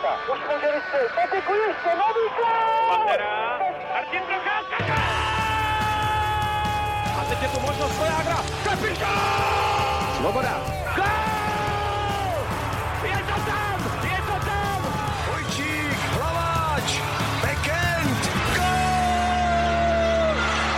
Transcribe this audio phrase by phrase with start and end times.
[0.00, 0.32] Procházka.
[0.32, 1.12] Už může vystřelit.
[1.14, 2.88] Patiku ještě, nový gol!
[2.88, 3.58] Pantera,
[3.92, 4.94] Martin Procházka,
[7.20, 10.16] A teď je tu možnost Vojágra, kapitán!
[10.16, 10.60] Svoboda.
[10.96, 11.04] Gol!
[13.02, 14.80] Je to tam, je to tam!
[15.30, 17.00] Vojčík, Hlaváč,
[17.42, 18.20] Bekend,
[18.56, 20.34] gol!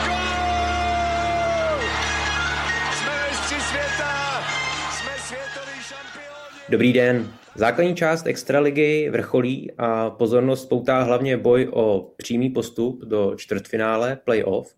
[0.06, 1.80] Gol!
[2.92, 4.42] Jsme mistři světa,
[4.90, 6.68] jsme světoví šampioni.
[6.68, 7.39] Dobrý den.
[7.56, 14.74] Základní část Extraligy vrcholí a pozornost poutá hlavně boj o přímý postup do čtvrtfinále playoff.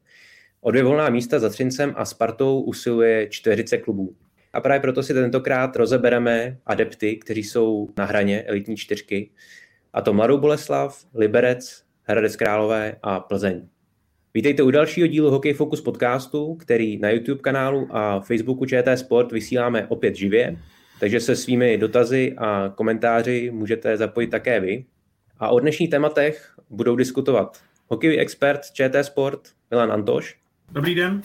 [0.60, 4.14] O dvě volná místa za Třincem a Spartou usiluje 40 klubů.
[4.52, 9.30] A právě proto si tentokrát rozebereme adepty, kteří jsou na hraně elitní čtyřky,
[9.92, 13.68] a to Mladou Boleslav, Liberec, Hradec Králové a Plzeň.
[14.34, 19.32] Vítejte u dalšího dílu Hokej Focus podcastu, který na YouTube kanálu a Facebooku ČT Sport
[19.32, 20.56] vysíláme opět živě,
[21.02, 24.84] takže se svými dotazy a komentáři můžete zapojit také vy.
[25.38, 29.40] A o dnešních tématech budou diskutovat hokejový expert ČT Sport
[29.70, 30.38] Milan Antoš,
[30.72, 31.22] Dobrý den.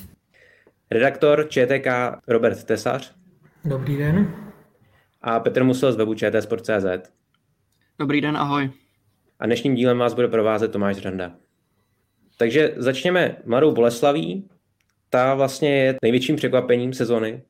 [0.91, 1.87] redaktor ČTK
[2.27, 3.15] Robert Tesař
[3.65, 4.35] Dobrý den.
[5.21, 7.11] a Petr Musil z webu čtsport.cz.
[7.99, 8.69] Dobrý den, ahoj.
[9.39, 11.35] A dnešním dílem vás bude provázet Tomáš Randa.
[12.37, 14.49] Takže začněme Mladou Boleslaví.
[15.09, 17.41] Ta vlastně je největším překvapením sezony.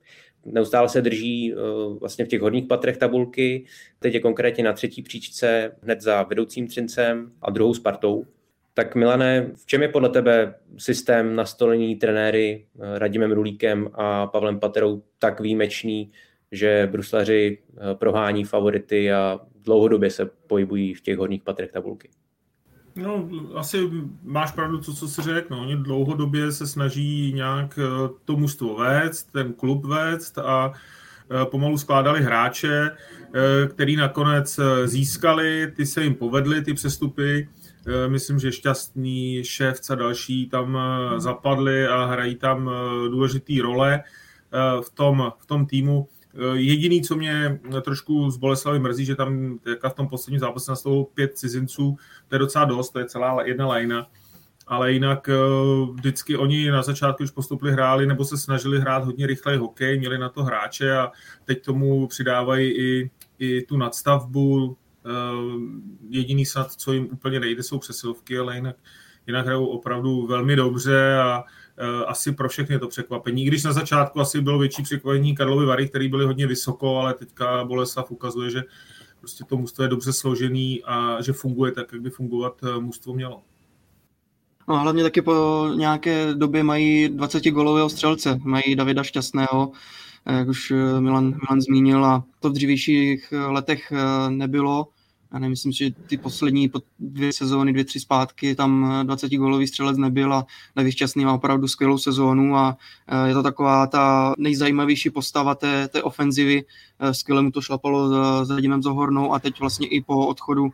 [0.51, 3.65] Neustále se drží uh, vlastně v těch horních patrech tabulky.
[3.99, 8.25] Teď je konkrétně na třetí příčce hned za vedoucím Třincem a druhou Spartou.
[8.73, 14.59] Tak Milane, v čem je podle tebe systém nastolení trenéry eh, Radimem Rulíkem a Pavlem
[14.59, 16.11] Paterou tak výjimečný,
[16.51, 22.09] že bruslaři eh, prohání favority a dlouhodobě se pohybují v těch horních patrech tabulky?
[22.97, 23.89] No, asi
[24.23, 25.47] máš pravdu, to, co jsi řekl.
[25.55, 31.45] No, oni dlouhodobě se snaží nějak eh, to mužstvo vést, ten klub vést a eh,
[31.45, 37.49] pomalu skládali hráče, eh, který nakonec získali, ty se jim povedly, ty přestupy.
[38.07, 40.77] Myslím, že šťastný šéf a další tam
[41.17, 42.71] zapadli a hrají tam
[43.09, 44.03] důležitý role
[44.81, 46.07] v tom, v tom týmu.
[46.53, 51.37] Jediný, co mě trošku z Boleslavy mrzí, že tam v tom posledním zápase nastavilo pět
[51.37, 54.07] cizinců, to je docela dost, to je celá jedna lajna,
[54.67, 55.29] ale jinak
[55.93, 60.17] vždycky oni na začátku už postupili hráli nebo se snažili hrát hodně rychlej hokej, měli
[60.17, 61.11] na to hráče a
[61.45, 64.77] teď tomu přidávají i, i tu nadstavbu.
[66.09, 68.75] Jediný snad, co jim úplně nejde, jsou přesilovky, ale jinak,
[69.27, 71.43] jinak hrajou opravdu velmi dobře a
[72.07, 73.45] asi pro všechny to překvapení.
[73.45, 77.63] Když na začátku asi bylo větší překvapení Karlovy Vary, který byly hodně vysoko, ale teďka
[77.63, 78.63] Boleslav ukazuje, že
[79.19, 83.41] prostě to mužstvo je dobře složený a že funguje tak, jak by fungovat mužstvo mělo.
[84.69, 88.39] No hlavně taky po nějaké době mají 20 golového střelce.
[88.43, 89.71] Mají Davida Šťastného,
[90.25, 93.93] jak už Milan, Milan zmínil, a to v dřívějších letech
[94.29, 94.87] nebylo
[95.33, 100.33] já nemyslím, že ty poslední dvě sezóny, dvě, tři zpátky, tam 20 gólový střelec nebyl
[100.33, 100.45] a
[100.75, 102.77] Levi Šťastný má opravdu skvělou sezónu a
[103.25, 106.65] je to taková ta nejzajímavější postava té, té ofenzivy.
[107.11, 108.09] Skvěle mu to šlapalo
[108.45, 110.69] s Radimem Zohornou a teď vlastně i po odchodu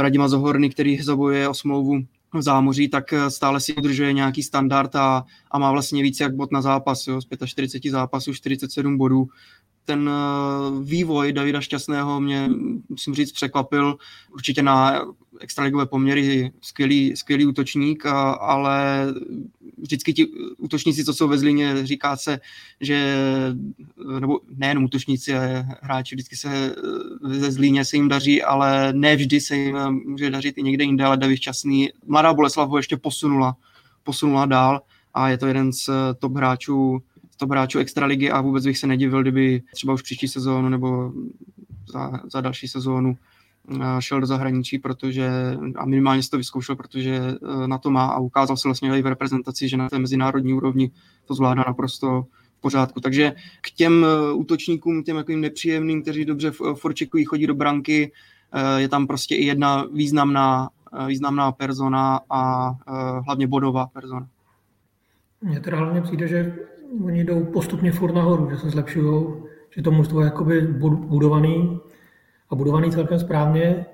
[0.00, 2.04] Radima Zohorny, který zabojuje o smlouvu
[2.42, 6.62] zámoří, tak stále si udržuje nějaký standard a, a má vlastně víc jak bod na
[6.62, 7.06] zápas.
[7.06, 7.20] Jo.
[7.20, 9.28] Z 45 zápasů 47 bodů,
[9.84, 12.50] ten eh, vývoj Davida Šťastného mě,
[12.88, 13.96] musím říct, překvapil.
[14.32, 15.00] Určitě na
[15.40, 19.06] extraligové poměry skvělý, skvělý útočník, a, ale
[19.78, 20.26] vždycky ti
[20.58, 22.40] útočníci, co jsou ve Zlíně, říká se,
[22.80, 23.16] že,
[24.20, 26.74] nebo nejen útočníci, ale hráči, vždycky se
[27.30, 31.04] ze Zlíně se jim daří, ale ne vždy se jim může dařit i někde jinde,
[31.04, 33.56] ale David Šťastný, mladá Boleslav ho ještě posunula,
[34.04, 34.82] posunula dál
[35.14, 37.02] a je to jeden z top hráčů
[37.36, 41.12] top hráčů extraligy a vůbec bych se nedivil, kdyby třeba už příští sezónu nebo
[41.92, 43.16] za, za další sezónu
[44.00, 45.30] šel do zahraničí, protože
[45.76, 49.02] a minimálně si to vyzkoušel, protože eh, na to má a ukázal se vlastně i
[49.02, 50.90] v reprezentaci, že na té mezinárodní úrovni
[51.24, 52.26] to zvládá naprosto
[52.58, 53.00] v pořádku.
[53.00, 58.12] Takže k těm eh, útočníkům, těm jakým nepříjemným, kteří dobře forčekují, chodí do branky,
[58.76, 60.70] je tam prostě i jedna významná,
[61.06, 62.70] významná persona a
[63.26, 64.28] hlavně bodová persona.
[65.42, 66.56] Mně teda hlavně přijde, že
[67.04, 69.26] oni jdou postupně furt nahoru, že se zlepšují,
[69.70, 71.80] že to mužstvo je jakoby budovaný
[72.54, 73.86] a budovaný celkem správně,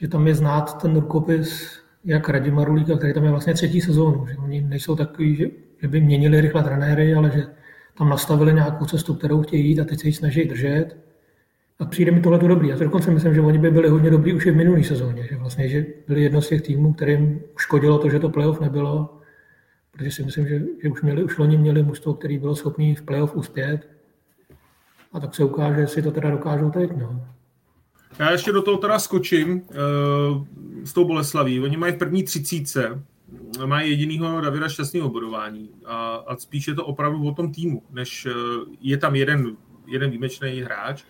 [0.00, 4.26] že tam je znát ten rukopis jak Radima Rulíka, který tam je vlastně třetí sezónu,
[4.26, 5.46] že oni nejsou takový, že,
[5.82, 7.42] že by měnili rychle trenéry, ale že
[7.98, 10.96] tam nastavili nějakou cestu, kterou chtějí jít a teď se ji snaží držet.
[11.78, 12.68] A přijde mi tohle dobrý.
[12.68, 15.26] Já to dokonce myslím, že oni by byli hodně dobrý už i v minulé sezóně,
[15.30, 19.18] že vlastně že byli jedno z těch týmů, kterým škodilo to, že to playoff nebylo
[19.98, 23.02] protože si myslím, že, že už, měli, už loni měli mužstvo, který bylo schopný v
[23.02, 23.88] playoff uspět.
[25.12, 26.96] A tak se ukáže, jestli to teda dokážou teď.
[26.96, 27.26] No.
[28.18, 30.46] Já ještě do toho teda skočím uh,
[30.84, 31.60] s tou Boleslaví.
[31.60, 33.02] Oni mají v první třicíce,
[33.66, 38.26] mají jedinýho Davida šťastného bodování a, a spíš je to opravdu o tom týmu, než
[38.26, 38.32] uh,
[38.80, 39.56] je tam jeden,
[39.86, 41.04] jeden výjimečný hráč,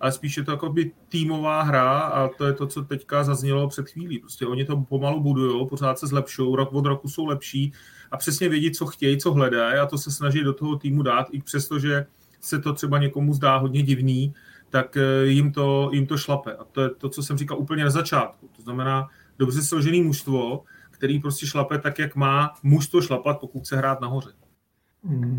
[0.00, 3.68] ale spíš je to jako by týmová hra a to je to, co teďka zaznělo
[3.68, 4.18] před chvílí.
[4.18, 7.72] Prostě oni to pomalu budují, pořád se zlepšují, rok od roku jsou lepší
[8.10, 11.26] a přesně vědí, co chtějí, co hledají a to se snaží do toho týmu dát,
[11.32, 12.06] i přesto, že
[12.40, 14.34] se to třeba někomu zdá hodně divný,
[14.70, 16.54] tak eh, jim to, jim to šlape.
[16.54, 18.48] A to je to, co jsem říkal úplně na začátku.
[18.56, 19.08] To znamená
[19.38, 24.30] dobře složený mužstvo, který prostě šlape tak, jak má mužstvo šlapat, pokud se hrát nahoře.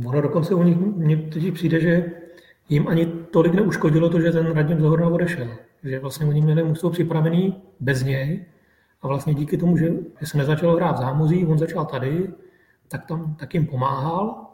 [0.06, 2.12] Ono dokonce u nich mně teď přijde, že
[2.69, 5.48] jim ani tolik neuškodilo to, že ten Radim Zohorna odešel.
[5.83, 8.45] Že vlastně oni měli mužstvo připravený bez něj
[9.01, 9.94] a vlastně díky tomu, že,
[10.24, 12.33] se nezačalo hrát v zámozí, on začal tady,
[12.88, 14.45] tak tam tak jim pomáhal,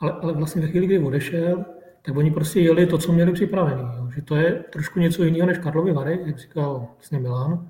[0.00, 1.64] ale, ale vlastně ve chvíli, kdy odešel,
[2.06, 3.82] tak oni prostě jeli to, co měli připravený.
[3.96, 4.10] Jo.
[4.14, 7.68] Že to je trošku něco jiného než Karlovy Vary, jak říkal vlastně Milan.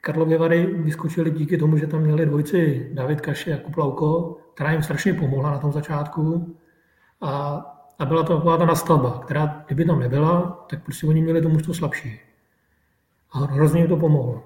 [0.00, 4.82] Karlovy Vary vyskočili díky tomu, že tam měli dvojici David Kaše a Kuplauko, která jim
[4.82, 6.56] strašně pomohla na tom začátku.
[7.20, 7.64] A,
[7.98, 11.74] a byla to taková ta nastavba, která, kdyby tam nebyla, tak prostě oni měli to
[11.74, 12.20] slabší.
[13.32, 14.44] A hrozně jim to pomohlo.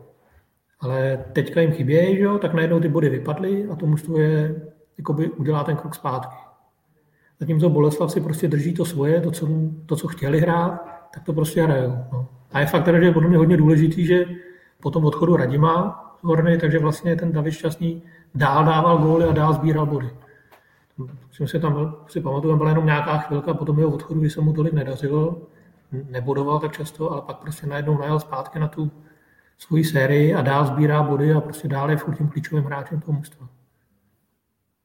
[0.81, 4.63] Ale teďka jim chybějí, že jo, tak najednou ty body vypadly a to je,
[4.99, 6.52] jakoby udělá ten krok zpátky.
[7.43, 9.49] Zatímco Boleslav si prostě drží to svoje, to, co,
[9.87, 10.81] to, co chtěli hrát,
[11.15, 11.97] tak to prostě hrajou.
[12.13, 12.29] No.
[12.53, 14.25] A je fakt, že je podle mě hodně důležitý, že
[14.81, 18.03] po tom odchodu Radima z Horny, takže vlastně ten David Šťastný
[18.35, 20.11] dál dával góly a dál sbíral body.
[21.29, 24.41] Myslím si tam si pamatuju, byla jenom nějaká chvilka po tom jeho odchodu, kdy se
[24.41, 25.43] mu tolik nedařilo,
[26.11, 28.91] nebodoval tak často, ale pak prostě najednou najel zpátky na tu
[29.59, 33.19] svoji sérii a dál sbírá body a prostě dál je furt tím klíčovým hráčem toho
[33.19, 33.49] mužstva.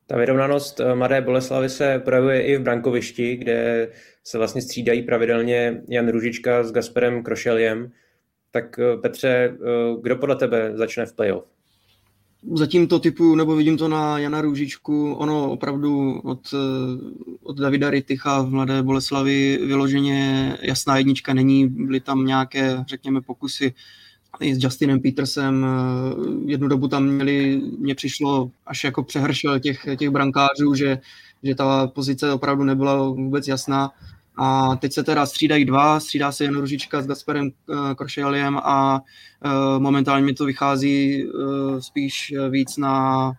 [0.07, 3.89] Ta vyrovnanost eh, Mladé Boleslavy se projevuje i v brankovišti, kde
[4.23, 7.91] se vlastně střídají pravidelně Jan Ružička s Gasperem Krošeljem.
[8.51, 9.57] Tak eh, Petře, eh,
[10.01, 11.45] kdo podle tebe začne v playoff?
[12.53, 16.39] Zatím to typu, nebo vidím to na Jana Růžičku, ono opravdu od,
[17.43, 23.73] od Davida Ryticha v Mladé Boleslavi vyloženě jasná jednička není, byly tam nějaké, řekněme, pokusy
[24.39, 25.65] i s Justinem Petersem.
[25.65, 30.99] Eh, jednu dobu tam měli, mně přišlo až jako přehršel těch, těch brankářů, že,
[31.43, 33.91] že ta pozice opravdu nebyla vůbec jasná.
[34.37, 39.01] A teď se teda střídají dva, střídá se Jan Ružička s Gasperem eh, Krošeliem a
[39.45, 41.25] eh, momentálně mi to vychází
[41.79, 43.31] spíš víc na,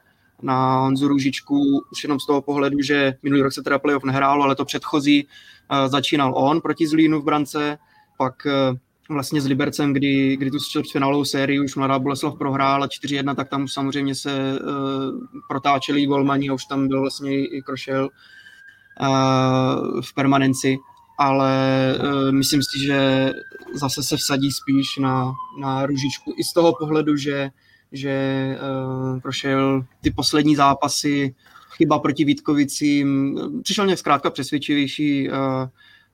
[0.43, 4.43] na Honzu Ružičku, už jenom z toho pohledu, že minulý rok se teda playoff nehrálo,
[4.45, 5.27] ale to předchozí
[5.87, 7.79] začínal on proti Zlínu v brance,
[8.17, 8.47] pak
[9.09, 13.69] vlastně s Libercem, kdy, kdy tu čtvrtfinálovou sérii už Mladá Boleslav prohrála 4-1, tak tam
[13.69, 14.69] samozřejmě se uh,
[15.49, 18.09] protáčeli golmani a už tam byl vlastně i Krošel
[19.01, 20.79] uh, v permanenci,
[21.19, 21.53] ale
[21.99, 23.33] uh, myslím si, že
[23.75, 27.51] zase se vsadí spíš na, na Ružičku i z toho pohledu, že,
[27.93, 31.35] že uh, Krošel ty poslední zápasy,
[31.77, 35.37] chyba proti Vítkovicím, přišel mě zkrátka přesvědčivější uh,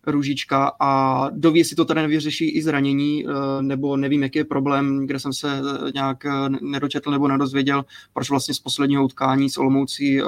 [0.07, 5.07] Růžička a doví, si to tady nevyřeší i zranění, eh, nebo nevím, jaký je problém,
[5.07, 6.31] kde jsem se eh, nějak eh,
[6.61, 10.23] nedočetl nebo nedozvěděl, proč vlastně z posledního utkání s Olomoucí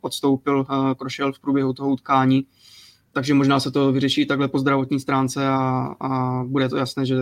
[0.00, 0.66] odstoupil
[0.98, 2.46] Krošel v průběhu toho utkání.
[3.12, 7.16] Takže možná se to vyřeší takhle po zdravotní stránce a, a bude to jasné, že,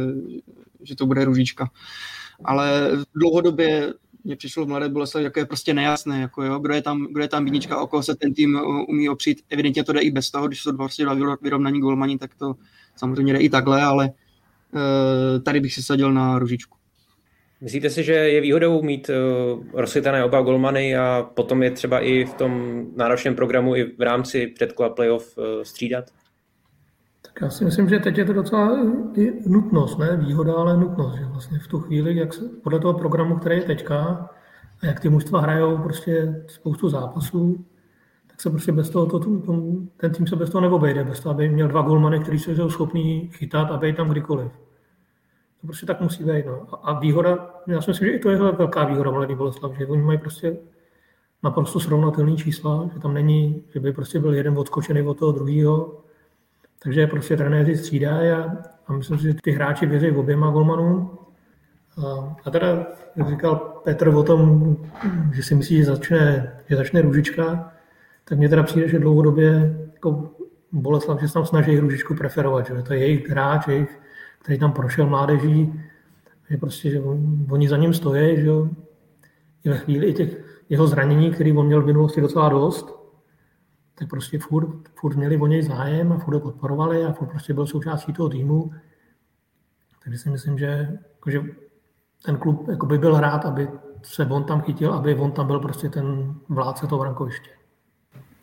[0.83, 1.71] že to bude Růžička.
[2.45, 7.07] Ale dlouhodobě mně přišlo v Mladé Boleslavi, je prostě nejasné, jako jo, kdo je tam,
[7.11, 9.43] kdo je tam jednička, o koho se ten tým umí opřít.
[9.51, 12.55] Evidentně to jde i bez toho, když jsou dva, prostě dva vyrovnaní golmani, tak to
[12.97, 16.79] samozřejmě jde i takhle, ale uh, tady bych si sadil na ružičku.
[17.61, 22.25] Myslíte si, že je výhodou mít uh, rozsvětané oba golmany a potom je třeba i
[22.25, 26.05] v tom náročném programu i v rámci předkola playoff uh, střídat?
[27.35, 28.79] Tak já si myslím, že teď je to docela
[29.47, 31.15] nutnost, ne výhoda, ale nutnost.
[31.15, 34.31] Že vlastně v tu chvíli, jak se, podle toho programu, který je teďka,
[34.83, 37.65] a jak ty mužstva hrajou prostě spoustu zápasů,
[38.27, 39.63] tak se prostě bez toho, to, to,
[39.97, 43.31] ten tým se bez toho neobejde, bez toho, aby měl dva golmany, kteří jsou schopní
[43.33, 44.53] chytat a být tam kdykoliv.
[45.61, 46.47] To prostě tak musí být.
[46.47, 46.67] No.
[46.83, 50.03] A výhoda, já si myslím, že i to je velká výhoda Mladý Boleslav, že oni
[50.03, 50.57] mají prostě
[51.43, 56.04] naprosto srovnatelné čísla, že tam není, že by prostě byl jeden odskočený od toho druhého,
[56.85, 61.19] takže prostě trenéři střídají a, a myslím si, že ty hráči věří v oběma golmanům.
[62.07, 62.87] A, a teda,
[63.17, 64.77] jak říkal Petr o tom,
[65.33, 67.73] že si myslí, že začne, že začne Růžička,
[68.25, 70.31] tak mně teda přijde, že dlouhodobě jako
[70.73, 74.01] Boleslav, že se tam snaží Růžičku preferovat, že to je jejich hráč, jejich,
[74.43, 75.81] který tam prošel mládeží,
[76.51, 77.01] že prostě, že
[77.51, 78.69] oni za ním stojí, že jo,
[79.65, 83.04] i ve chvíli těch jeho zranění, který on měl v minulosti docela dost,
[83.95, 87.55] tak prostě furt, furt měli o něj zájem a furt ho podporovali a furt prostě
[87.55, 88.73] byl součástí toho týmu.
[90.05, 91.43] Takže si myslím, že, že
[92.25, 93.69] ten klub jako by byl rád, aby
[94.03, 97.51] se on tam chytil, aby on tam byl prostě ten vládce toho brankoviště.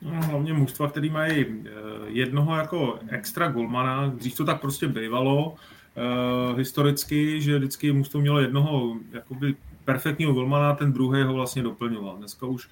[0.02, 1.70] No, hlavně mužstva, který mají eh,
[2.06, 5.56] jednoho jako extra golmana, dřív to tak prostě bývalo,
[5.96, 9.56] uh, historicky, že vždycky mužstvo mělo jednoho jakoby
[9.86, 12.18] perfektního golmana, ten druhý ho vlastně doplňoval.
[12.18, 12.70] Dneska už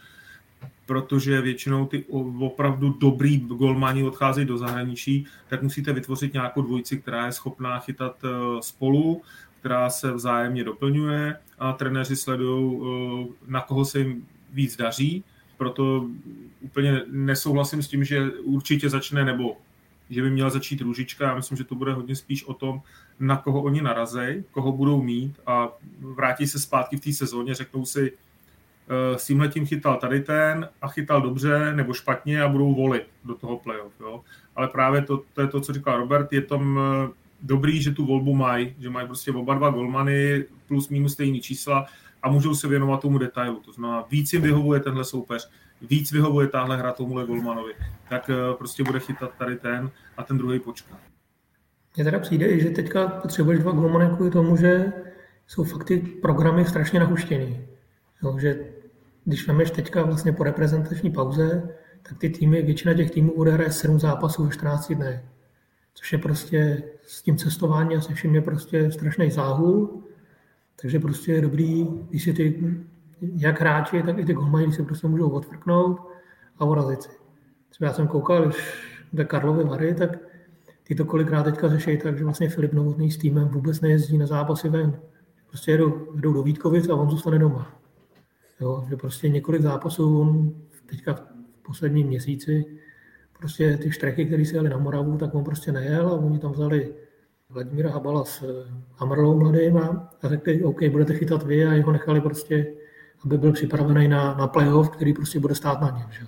[0.89, 2.05] protože většinou ty
[2.39, 8.15] opravdu dobrý golmani odcházejí do zahraničí, tak musíte vytvořit nějakou dvojici, která je schopná chytat
[8.23, 8.29] eh,
[8.61, 9.21] spolu,
[9.59, 12.79] která se vzájemně doplňuje a trenéři sledují,
[13.47, 15.23] na koho se jim víc daří
[15.59, 16.09] proto
[16.61, 19.57] úplně nesouhlasím s tím, že určitě začne nebo
[20.09, 21.25] že by měla začít Růžička.
[21.25, 22.81] Já myslím, že to bude hodně spíš o tom,
[23.19, 25.69] na koho oni narazej, koho budou mít a
[25.99, 28.11] vrátí se zpátky v té sezóně, řeknou si,
[29.15, 33.35] s tímhle tím chytal tady ten a chytal dobře nebo špatně a budou volit do
[33.35, 33.93] toho playoff.
[33.99, 34.21] Jo?
[34.55, 37.09] Ale právě to, to je to, co říkal Robert, je tom eh,
[37.41, 41.85] dobrý, že tu volbu mají, že mají prostě oba dva golmany plus minus stejný čísla
[42.23, 43.59] a můžou se věnovat tomu detailu.
[43.59, 45.49] To znamená, víc jim vyhovuje tenhle soupeř,
[45.81, 47.73] víc vyhovuje tahle hra tomuhle Golmanovi,
[48.09, 50.99] tak eh, prostě bude chytat tady ten a ten druhý počká.
[51.95, 54.93] Mně teda přijde, že teďka potřebuješ dva golmany kvůli tomu, že
[55.47, 57.65] jsou fakt ty programy strašně nahuštěný.
[58.23, 58.78] Jo, že
[59.25, 61.69] když vemeš teďka vlastně po reprezentační pauze,
[62.03, 65.21] tak ty týmy, většina těch týmů odehraje 7 zápasů ve 14 dnech.
[65.93, 70.03] Což je prostě s tím cestováním a se vším je prostě strašný záhul
[70.81, 72.75] takže prostě je dobrý, když si ty,
[73.21, 75.99] jak hráči, tak i ty golmani, si prostě můžou odfrknout
[76.57, 77.09] a urazit si.
[77.69, 78.57] Třeba já jsem koukal, když
[79.13, 80.17] ve Karlovy Vary, tak
[80.83, 84.25] ty to kolikrát teďka řeší tak, že vlastně Filip Novotný s týmem vůbec nejezdí na
[84.25, 84.99] zápasy ven.
[85.47, 87.78] Prostě jedou, jedou do Vítkovic a on zůstane doma.
[88.61, 90.51] Jo, že prostě několik zápasů on
[90.85, 91.21] teďka v
[91.61, 92.65] posledním měsíci
[93.39, 96.51] prostě ty štrechy, které si jeli na Moravu, tak on prostě nejel a oni tam
[96.51, 96.93] vzali
[97.49, 102.21] Vladimíra Habala s eh, Hamrlou mladým a řekli, OK, budete chytat vy a jeho nechali
[102.21, 102.73] prostě,
[103.25, 106.07] aby byl připravený na, na playoff, který prostě bude stát na něm.
[106.11, 106.25] Že?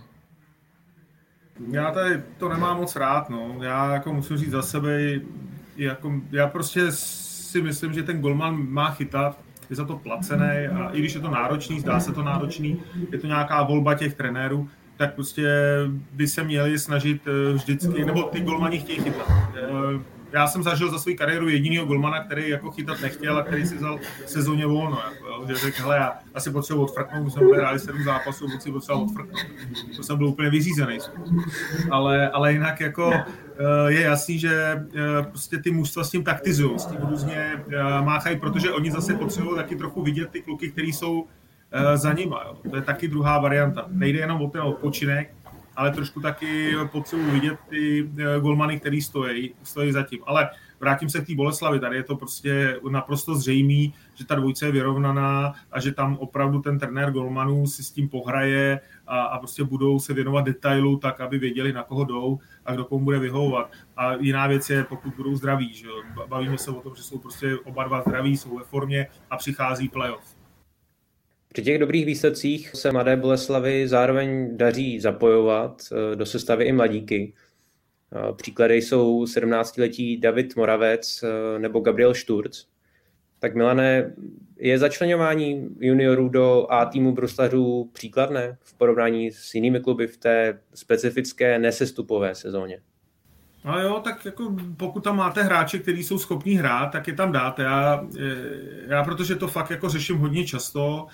[1.71, 3.55] Já tady to nemám moc rád, no.
[3.61, 5.19] Já jako musím říct za sebe,
[5.77, 9.39] jako, já prostě si myslím, že ten golman má chytat,
[9.71, 13.17] je za to placený a i když je to náročný, zdá se to náročný, je
[13.17, 15.47] to nějaká volba těch trenérů, tak prostě
[16.11, 20.91] by se měli snažit eh, vždycky, nebo ty golmani chtějí chytat eh, já jsem zažil
[20.91, 24.99] za svou kariéru jedinýho golmana, který jako chytat nechtěl a který si vzal sezóně volno.
[25.11, 28.71] Jako, že řekl, hele, já asi potřebuji odfrknout, my jsme hráli sedm zápasů, moc si
[28.71, 29.45] potřeboval odfrknout.
[29.95, 30.97] To jsem byl úplně vyřízený.
[31.91, 33.13] Ale, ale jinak jako
[33.87, 38.39] je jasný, že eh, prostě ty mužstva s tím taktizují, s tím různě eh, máchají,
[38.39, 41.27] protože oni zase potřebují taky trochu vidět ty kluky, který jsou
[41.95, 42.43] za nima.
[42.47, 42.57] Jo.
[42.69, 43.85] To je taky druhá varianta.
[43.87, 45.33] Nejde jenom o ten odpočinek,
[45.75, 50.19] ale trošku taky potřebuji vidět ty eh, golmany, který stojí, stojí zatím.
[50.25, 50.49] Ale
[50.79, 54.71] vrátím se k té Boleslavi, tady je to prostě naprosto zřejmý, že ta dvojce je
[54.71, 59.63] vyrovnaná a že tam opravdu ten trenér golmanů si s tím pohraje a, a prostě
[59.63, 63.71] budou se věnovat detailu tak, aby věděli, na koho jdou a kdo komu bude vyhovovat.
[63.97, 65.73] A jiná věc je, pokud budou zdraví.
[65.73, 65.87] Že?
[66.27, 69.89] Bavíme se o tom, že jsou prostě oba dva zdraví, jsou ve formě a přichází
[69.89, 70.35] playoff.
[71.53, 77.33] Při těch dobrých výsledcích se Mladé Boleslavy zároveň daří zapojovat eh, do sestavy i mladíky.
[78.15, 82.65] Eh, příklady jsou 17-letí David Moravec eh, nebo Gabriel Šturc.
[83.39, 84.15] Tak Milané,
[84.61, 90.59] je začlenování juniorů do A týmu bruslařů příkladné v porovnání s jinými kluby v té
[90.73, 92.79] specifické nesestupové sezóně?
[93.65, 97.31] No jo, tak jako pokud tam máte hráče, kteří jsou schopní hrát, tak je tam
[97.31, 97.63] dáte.
[97.63, 98.07] Já,
[98.87, 101.07] já protože to fakt jako řeším hodně často,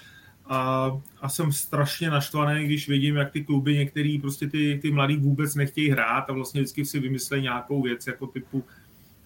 [0.49, 5.17] a, a jsem strašně naštvaný, když vidím, jak ty kluby některý prostě ty, ty mladí
[5.17, 8.63] vůbec nechtějí hrát a vlastně vždycky si vymyslejí nějakou věc jako typu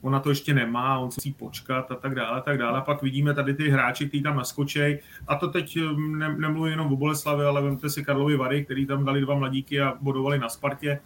[0.01, 2.77] ona to ještě nemá, on musí počkat a tak dále, a tak dále.
[2.77, 4.99] A pak vidíme tady ty hráči, kteří tam naskočej.
[5.27, 8.85] A to teď hm, ne, nemluvím jenom o Boleslavi, ale vemte si Karlovy Vary, který
[8.85, 10.99] tam dali dva mladíky a bodovali na Spartě.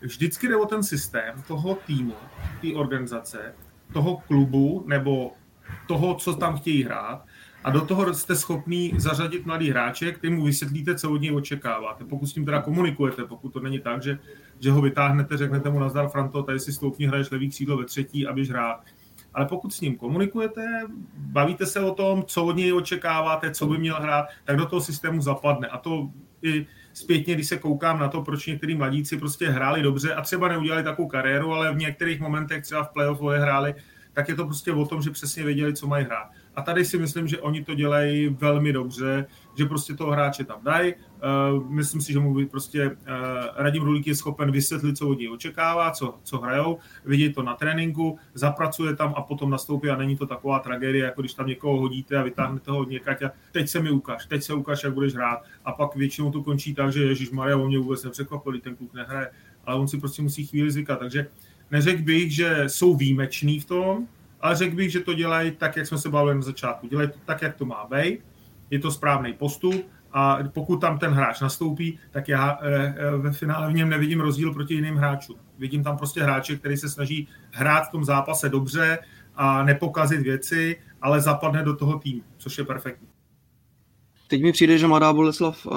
[0.00, 2.14] Vždycky jde o ten systém toho týmu,
[2.60, 3.54] té organizace,
[3.92, 5.32] toho klubu nebo
[5.86, 7.24] toho, co tam chtějí hrát
[7.66, 12.04] a do toho jste schopný zařadit mladý hráče, který mu vysvětlíte, co od něj očekáváte.
[12.04, 14.18] Pokud s tím teda komunikujete, pokud to není tak, že,
[14.60, 18.26] že ho vytáhnete, řeknete mu nazdar Franto, tady si stoupni, hraješ levý křídlo ve třetí,
[18.26, 18.84] abyš hrát.
[19.34, 20.62] Ale pokud s ním komunikujete,
[21.16, 24.80] bavíte se o tom, co od něj očekáváte, co by měl hrát, tak do toho
[24.80, 25.68] systému zapadne.
[25.68, 26.10] A to
[26.42, 30.48] i zpětně, když se koukám na to, proč některý mladíci prostě hráli dobře a třeba
[30.48, 33.74] neudělali takovou kariéru, ale v některých momentech třeba v playoff hráli,
[34.12, 36.30] tak je to prostě o tom, že přesně věděli, co mají hrát.
[36.56, 40.58] A tady si myslím, že oni to dělají velmi dobře, že prostě toho hráče tam
[40.62, 40.94] dají.
[40.94, 42.96] Uh, myslím si, že mu prostě uh,
[43.56, 47.54] Radim Rulík je schopen vysvětlit, co od něj očekává, co, co hrajou, vidět to na
[47.54, 51.80] tréninku, zapracuje tam a potom nastoupí a není to taková tragédie, jako když tam někoho
[51.80, 54.94] hodíte a vytáhnete ho od někať a teď se mi ukáž, teď se ukáž, jak
[54.94, 55.44] budeš hrát.
[55.64, 58.94] A pak většinou to končí tak, že Ježíš Maria, on mě vůbec nepřekvapil, ten kluk
[58.94, 59.30] nehraje,
[59.66, 61.26] ale on si prostě musí chvíli zvykat, takže
[61.70, 64.06] neřekl bych, že jsou výjimeční v tom,
[64.40, 66.88] ale řekl bych, že to dělají tak, jak jsme se bavili na začátku.
[66.88, 68.20] Dělají to tak, jak to má být,
[68.70, 73.32] je to správný postup a pokud tam ten hráč nastoupí, tak já eh, eh, ve
[73.32, 75.36] finále v něm nevidím rozdíl proti jiným hráčům.
[75.58, 78.98] Vidím tam prostě hráče, který se snaží hrát v tom zápase dobře
[79.34, 83.08] a nepokazit věci, ale zapadne do toho týmu, což je perfektní.
[84.28, 85.76] Teď mi přijde, že mladá Boleslav, uh,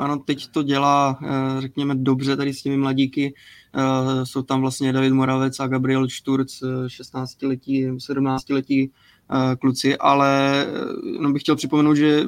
[0.00, 1.18] ano, teď to dělá,
[1.58, 3.34] řekněme, dobře tady s těmi mladíky.
[3.76, 10.66] Uh, jsou tam vlastně David Moravec a Gabriel Šturc, 16-letí, 17-letí uh, kluci, ale
[11.20, 12.22] no, bych chtěl připomenout, že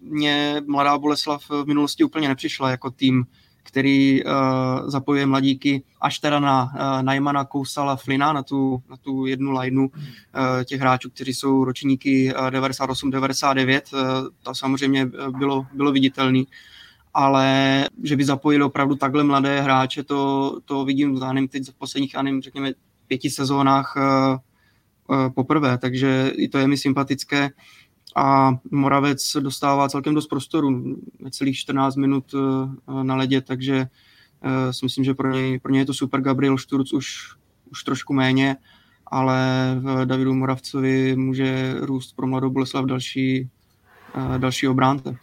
[0.00, 3.24] mě mladá Boleslav v minulosti úplně nepřišla jako tým,
[3.62, 4.30] který uh,
[4.90, 9.86] zapojuje mladíky až teda na uh, Najmana, Kousala, Flina, na tu, na tu jednu lineu
[9.86, 9.90] uh,
[10.64, 13.80] těch hráčů, kteří jsou ročníky uh, 98-99.
[13.92, 16.46] Uh, to samozřejmě bylo, bylo viditelný
[17.18, 22.14] ale že by zapojili opravdu takhle mladé hráče, to, to vidím za teď v posledních,
[22.14, 22.72] já nevím, řekněme,
[23.06, 24.02] pěti sezónách uh,
[25.16, 27.50] uh, poprvé, takže i to je mi sympatické
[28.16, 30.96] a Moravec dostává celkem dost prostoru,
[31.30, 33.86] celých 14 minut eh, na ledě, takže
[34.42, 36.20] eh, si myslím, že pro něj, pro něj je to super.
[36.20, 37.36] Gabriel Šturc už,
[37.70, 38.56] už trošku méně,
[39.06, 39.40] ale
[39.80, 43.50] v Davidu Moravcovi může růst pro mladou Boleslav další,
[44.14, 45.16] eh, další obránce.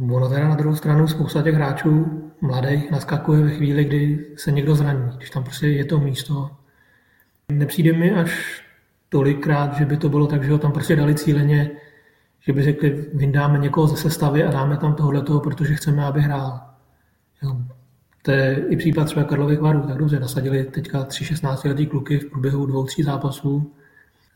[0.00, 4.74] Ono teda na druhou stranu spousta těch hráčů mladých naskakuje ve chvíli, kdy se někdo
[4.74, 6.50] zraní, když tam prostě je to místo.
[7.52, 8.62] Nepřijde mi až
[9.08, 11.70] tolikrát, že by to bylo tak, že ho tam prostě dali cíleně,
[12.40, 16.60] že by řekli, vyndáme někoho ze sestavy a dáme tam tohleto, protože chceme, aby hrál.
[17.42, 17.56] Jo.
[18.22, 22.18] To je i případ třeba Karlových varů, tak dobře, nasadili teďka tři 16 letý kluky
[22.18, 23.72] v průběhu dvou, tří zápasů,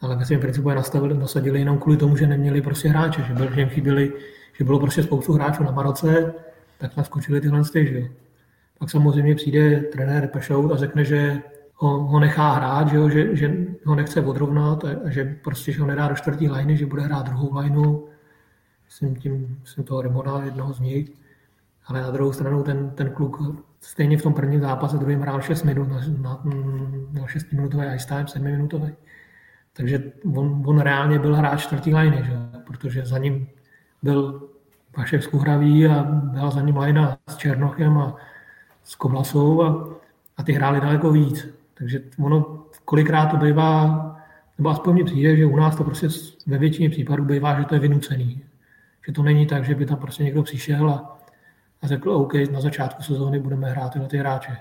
[0.00, 3.34] ale ve svém principu je nastavili, nasadili jenom kvůli tomu, že neměli prostě hráče, že,
[3.34, 4.12] byl, že jim chyběli,
[4.58, 6.34] že bylo prostě spoustu hráčů na Maroce,
[6.78, 8.12] tak naskočili tyhle stěži.
[8.78, 11.42] Pak samozřejmě přijde trenér Pešout a řekne, že
[11.74, 15.72] ho, ho nechá hrát, že, ho, že, že ho nechce odrovnat a, a že prostě
[15.72, 18.06] že ho nedá do čtvrtý liny, že bude hrát druhou lineu.
[18.88, 21.10] Jsem tím, jsem toho Remona, jednoho z nich.
[21.86, 23.42] Ale na druhou stranu ten, ten kluk
[23.80, 26.42] stejně v tom prvním zápase, druhým hrál 6 minut, na, na,
[27.12, 28.92] na 6 minutový ice time, 7 minutový.
[29.72, 32.32] Takže on, on reálně byl hráč čtvrtý liny, že?
[32.66, 33.48] protože za ním
[34.02, 34.47] byl
[34.98, 38.16] Vašek Skuhravý a byla za ním lajna s Černochem a
[38.84, 39.88] s Kovlasou a,
[40.36, 41.48] a ty hráli daleko víc.
[41.74, 44.16] Takže ono kolikrát to bývá,
[44.58, 46.08] nebo aspoň mi přijde, že u nás to prostě
[46.46, 48.42] ve většině případů bývá, že to je vynucený.
[49.06, 51.18] Že to není tak, že by tam prostě někdo přišel a,
[51.82, 54.56] a řekl, OK, na začátku sezóny budeme hrát tyhle ty hráče.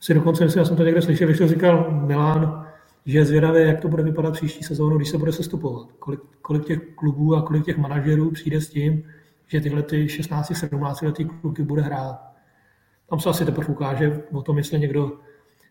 [0.00, 2.66] Si dokonce, já jsem to někde slyšel, když to říkal Milan,
[3.06, 5.86] že je zvědavý, jak to bude vypadat příští sezónu, když se bude sestupovat.
[5.98, 9.02] Kolik, kolik těch klubů a kolik těch manažerů přijde s tím,
[9.46, 12.32] že tyhle ty 16-17 letý kluky bude hrát.
[13.10, 15.18] Tam se asi teprve ukáže, o tom, jestli někdo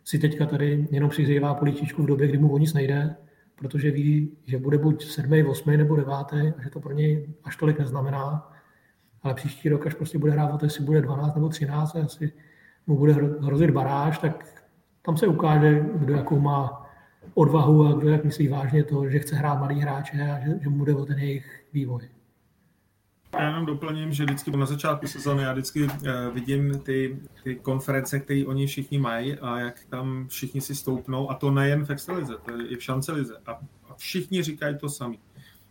[0.04, 3.16] si teďka tady jenom přizývá políčičku v době, kdy mu o nic nejde,
[3.56, 5.78] protože ví, že bude buď 7., 8.
[5.78, 6.14] nebo 9.
[6.58, 8.52] a že to pro něj až tolik neznamená.
[9.24, 12.34] Ale příští rok, až prostě bude hrát jestli bude 12 nebo 13 a asi
[12.88, 14.64] mu bude hrozit baráž, tak
[15.02, 16.88] tam se ukáže, kdo jakou má
[17.34, 20.70] odvahu a kdo jak myslí vážně to, že chce hrát malý hráče a že, že
[20.70, 22.10] mu bude o ten jejich vývoj.
[23.40, 25.92] Já jenom doplním, že vždycky na začátku sezóny já vždycky uh,
[26.34, 31.34] vidím ty, ty konference, které oni všichni mají a jak tam všichni si stoupnou a
[31.34, 33.52] to nejen v Extralize, to je i v Šancelize a,
[33.90, 35.20] a všichni říkají to sami.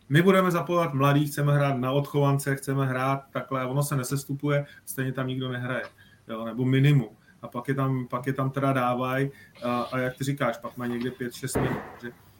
[0.09, 4.65] My budeme zapojovat mladí, chceme hrát na odchovance, chceme hrát takhle a ono se nesestupuje,
[4.85, 5.83] stejně tam nikdo nehraje,
[6.27, 7.09] jo, nebo minimum.
[7.41, 9.31] A pak je tam, pak je tam teda dávají
[9.63, 11.81] a, a jak ty říkáš, pak má někde 5-6 minut.
[11.91, 12.34] Takže Eh,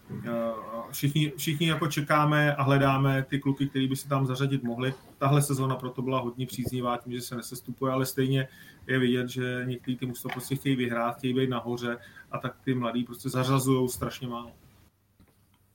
[0.91, 4.93] všichni, všichni jako čekáme a hledáme ty kluky, který by se tam zařadit mohli.
[5.17, 8.47] Tahle sezóna proto byla hodně příznivá tím, že se nesestupuje, ale stejně
[8.87, 11.97] je vidět, že některý ty mužstva prostě chtějí vyhrát, chtějí být nahoře
[12.31, 14.51] a tak ty mladí prostě zařazují strašně málo.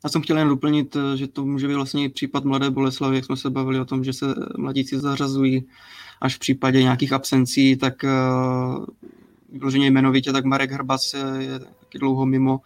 [0.05, 3.25] Já jsem chtěl jen doplnit, že to může být vlastně i případ Mladé Boleslavy, jak
[3.25, 5.65] jsme se bavili o tom, že se mladíci zařazují
[6.21, 8.85] až v případě nějakých absencí, tak uh,
[9.59, 12.61] vyloženě jmenovitě, tak Marek Hrbac je taky dlouho mimo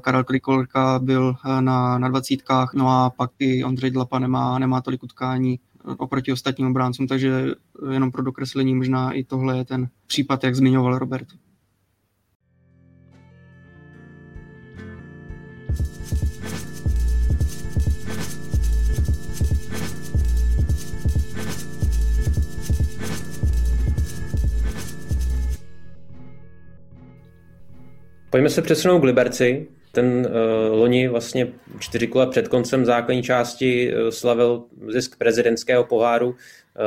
[0.00, 4.80] Karel Krikolka byl eh, na, na dvacítkách, no a pak i Ondřej Dlapa nemá, nemá
[4.80, 7.46] tolik utkání eh, oproti ostatním obráncům, takže
[7.92, 11.26] jenom pro dokreslení možná i tohle je ten případ, jak zmiňoval Robert.
[28.34, 29.68] Pojďme se přesunout k Liberci.
[29.92, 36.28] Ten uh, loni vlastně čtyři kola před koncem základní části uh, slavil zisk prezidentského poháru.
[36.28, 36.34] Uh,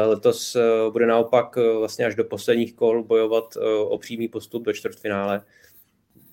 [0.07, 4.65] letos uh, bude naopak uh, vlastně až do posledních kol bojovat uh, o přímý postup
[4.65, 5.41] do čtvrtfinále.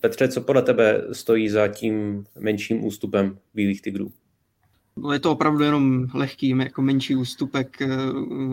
[0.01, 4.13] Petře, co podle tebe stojí za tím menším ústupem Bílých tigrů?
[4.97, 7.77] No, je to opravdu jenom lehký, jako menší ústupek,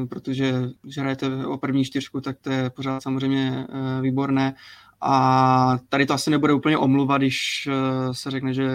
[0.10, 3.68] protože když hrajete o první čtyřku, tak to je pořád samozřejmě
[4.02, 4.56] výborné.
[5.02, 8.70] A tady to asi nebude úplně omluva, když eh, se řekne, že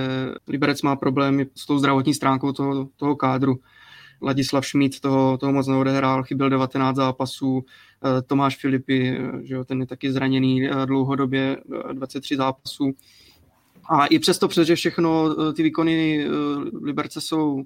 [0.49, 3.57] Liberec má problémy s tou zdravotní stránkou toho, toho kádru.
[4.23, 9.65] Ladislav Šmíd toho, toho moc neodehrál, chyběl 19 zápasů, eh, Tomáš Filipy, eh, že jo,
[9.65, 11.57] ten je taky zraněný dlouhodobě,
[11.93, 12.93] 23 zápasů.
[13.91, 16.27] A i přesto, přestože všechno ty výkony
[16.83, 17.65] Liberce jsou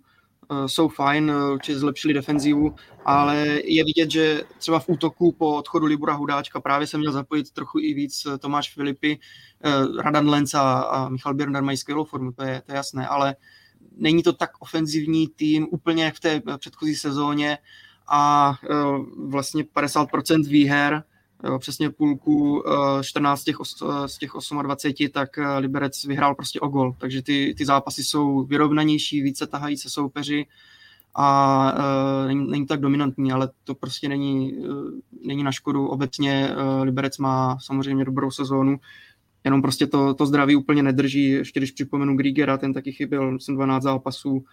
[0.67, 5.87] jsou fajn, eh, určitě zlepšili defenzivu, ale je vidět, že třeba v útoku po odchodu
[5.87, 9.19] Libura Hudáčka právě se měl zapojit trochu i víc eh, Tomáš Filipy,
[9.99, 13.37] Radan Lenz a, Michal Birner mají skvělou formu, to je, to je jasné, ale
[13.97, 17.59] není to tak ofenzivní tým úplně jak v té předchozí sezóně
[18.09, 18.55] a
[19.17, 21.05] vlastně 50% výher
[21.45, 22.65] jo, přesně půlku
[23.03, 23.57] 14 z těch,
[24.07, 24.31] z těch
[24.63, 26.95] 28, tak Liberec vyhrál prostě o gol.
[26.99, 30.47] Takže ty, ty zápasy jsou vyrovnanější, více tahají se soupeři
[31.15, 31.75] a
[32.27, 34.65] není, není tak dominantní, ale to prostě není,
[35.27, 35.89] není na škodu.
[35.89, 36.51] Obecně
[36.83, 38.81] Liberec má samozřejmě dobrou sezónu,
[39.45, 41.25] jenom prostě to, to zdraví úplně nedrží.
[41.25, 44.45] Ještě když připomenu Griegera, ten taky chyběl, myslím, 12 zápasů,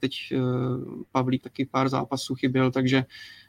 [0.00, 0.12] teď
[1.12, 3.41] Pavlík taky pár zápasů chyběl, takže uh, Eh,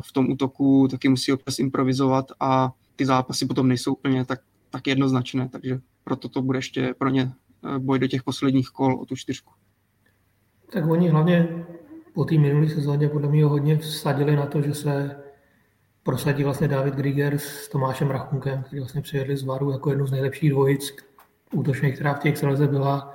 [0.00, 4.86] v tom útoku taky musí občas improvizovat a ty zápasy potom nejsou úplně tak, tak
[4.86, 7.32] jednoznačné, takže proto to bude ještě pro ně
[7.74, 9.52] eh, boj do těch posledních kol o tu čtyřku.
[10.72, 11.66] Tak oni hlavně
[12.14, 15.16] po té minulé sezóně podle mě hodně vsadili na to, že se
[16.02, 20.12] prosadí vlastně David Grieger s Tomášem Rachunkem, který vlastně přijedli z Varu jako jednu z
[20.12, 20.96] nejlepších dvojic
[21.54, 23.14] útočných, která v těch extralize byla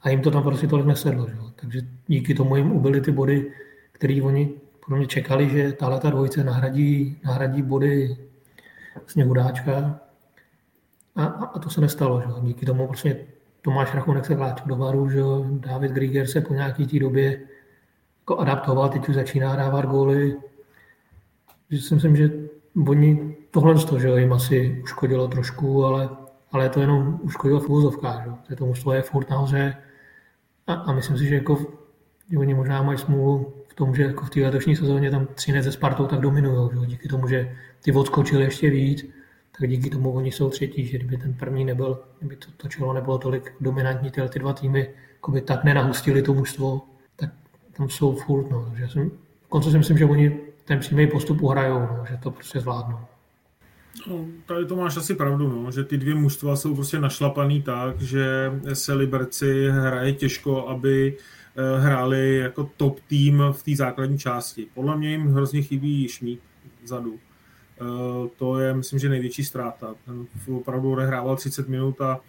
[0.00, 1.28] a jim to tam prostě tolik nesedlo.
[1.28, 1.36] Že?
[1.56, 3.52] Takže díky tomu jim ubyly ty body,
[3.92, 4.54] které oni
[4.86, 8.16] podle mě čekali, že tahle ta dvojice nahradí, nahradí body
[9.06, 10.00] Sněhudáčka
[11.16, 12.20] a, a, to se nestalo.
[12.20, 12.26] Že?
[12.42, 13.26] Díky tomu prostě
[13.62, 15.20] Tomáš Rachonek se vrátil do varu, že
[15.50, 17.40] David Grieger se po nějaký té době
[18.20, 20.36] jako adaptoval, teď už začíná dávat góly.
[21.70, 22.30] Že si myslím, že
[22.88, 26.08] oni tohle to, že jim asi uškodilo trošku, ale,
[26.52, 29.76] ale to jenom uškodilo v úzovkách, že to mužstvo je furt nahoře
[30.66, 31.58] a, a myslím si, že jako
[32.38, 36.06] oni možná mají smůlu tom, že jako v té letošní sezóně tam Třinec ze Spartou
[36.06, 36.70] tak dominují.
[36.72, 36.86] Že?
[36.86, 39.06] Díky tomu, že ty odskočili ještě víc,
[39.58, 42.92] tak díky tomu oni jsou třetí, že kdyby ten první nebyl, kdyby to, to čelo
[42.92, 44.88] nebylo tolik dominantní, tyhle ty dva týmy
[45.28, 46.82] by tak nenahustili to mužstvo,
[47.16, 47.30] tak
[47.76, 48.50] tam jsou furt.
[48.50, 48.72] No.
[48.76, 49.10] Že jsem,
[49.48, 52.98] konce si myslím, že oni ten přímý postup uhrajou, no, že to prostě zvládnou.
[54.08, 58.00] No, tady to máš asi pravdu, no, že ty dvě mužstva jsou prostě našlapaný tak,
[58.00, 61.16] že se Liberci hraje těžko, aby
[61.78, 64.66] hráli jako top tým v té základní části.
[64.74, 66.40] Podle mě jim hrozně chybí Šmíd
[66.82, 67.18] vzadu.
[67.80, 69.94] Eh, to je, myslím, že největší ztráta.
[70.04, 72.20] Ten opravdu odehrával 30 minut a,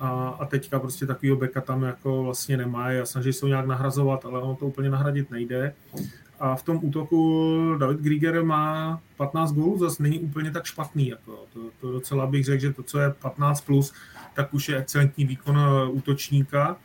[0.00, 2.90] a, a teďka prostě takovýho beka tam jako vlastně nemá.
[2.90, 5.74] Já snaží se ho nějak nahrazovat, ale ono to úplně nahradit nejde.
[6.38, 11.08] A v tom útoku David Grieger má 15 gólů, zase není úplně tak špatný.
[11.08, 11.44] Jako.
[11.52, 13.92] To, to docela bych řekl, že to, co je 15+, plus,
[14.34, 16.76] tak už je excelentní výkon eh, útočníka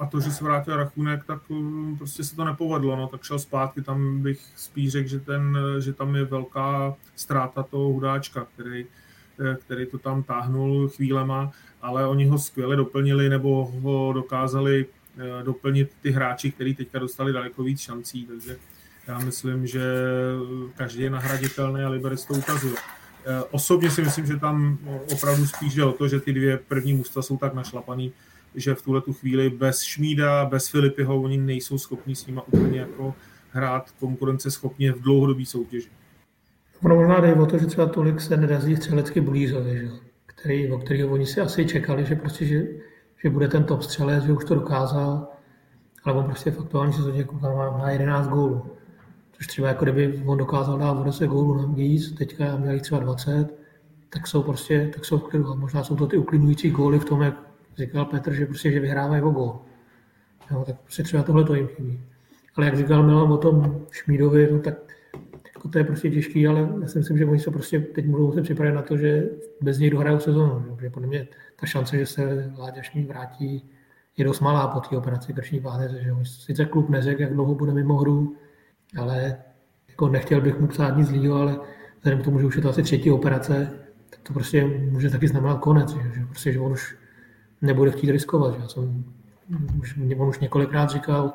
[0.00, 3.38] a, to, že se vrátil Rachunek, tak um, prostě se to nepovedlo, no, tak šel
[3.38, 8.86] zpátky, tam bych spíš řekl, že, ten, že tam je velká ztráta toho hudáčka, který,
[9.40, 14.86] eh, který to tam táhnul chvílema, ale oni ho skvěle doplnili nebo ho dokázali
[15.18, 18.56] eh, doplnit ty hráči, kteří teďka dostali daleko víc šancí, takže
[19.06, 19.82] já myslím, že
[20.76, 22.74] každý je nahraditelný a Liberec to ukazuje.
[23.26, 24.78] Eh, osobně si myslím, že tam
[25.12, 28.12] opravdu spíš o to, že ty dvě první mužstva jsou tak našlapaný,
[28.56, 32.80] že v tuhle tu chvíli bez Šmída, bez Filipyho, oni nejsou schopni s nima úplně
[32.80, 33.14] jako
[33.50, 35.88] hrát konkurenceschopně v dlouhodobé soutěži.
[36.84, 39.88] Ono možná jde o to, že třeba tolik se nedaří střelecky Bulízovi, že?
[40.26, 42.66] Který, o kterého oni si asi čekali, že prostě, že,
[43.22, 45.28] že bude ten top střelec, že už to dokázal,
[46.04, 48.66] ale on prostě v aktuální sezóně má, má 11 gólů.
[49.32, 53.48] Což třeba jako kdyby on dokázal dát 10 gólů na víc, teďka měl třeba 20,
[54.08, 57.45] tak jsou prostě, tak jsou, možná jsou to ty uklidňující góly v tom, jak
[57.76, 59.60] říkal Petr, že prostě, že vyhrávají o gol.
[60.50, 62.00] No, tak prostě třeba tohle to jim chybí.
[62.56, 64.74] Ale jak říkal Milan o tom Šmídovi, no tak
[65.56, 68.32] jako to je prostě těžký, ale já si myslím, že oni se prostě teď budou
[68.32, 69.28] se připravit na to, že
[69.60, 70.76] bez něj dohrajou sezónu.
[70.80, 71.28] Že podle mě
[71.60, 73.70] ta šance, že se Láďa Šmíd vrátí,
[74.16, 76.02] je dost malá po té operaci krční páneze.
[76.02, 78.36] Že sice klub neřekl, jak dlouho bude mimo hru,
[78.98, 79.36] ale
[79.88, 81.58] jako nechtěl bych mu psát nic zlýho, ale
[81.98, 83.70] vzhledem k tomu, že už je to asi třetí operace,
[84.10, 86.96] tak to prostě může taky znamenat konec, že, že, prostě, že on už
[87.62, 88.60] nebude chtít riskovat.
[88.60, 89.04] Já jsem,
[89.80, 91.32] už, on už několikrát říkal,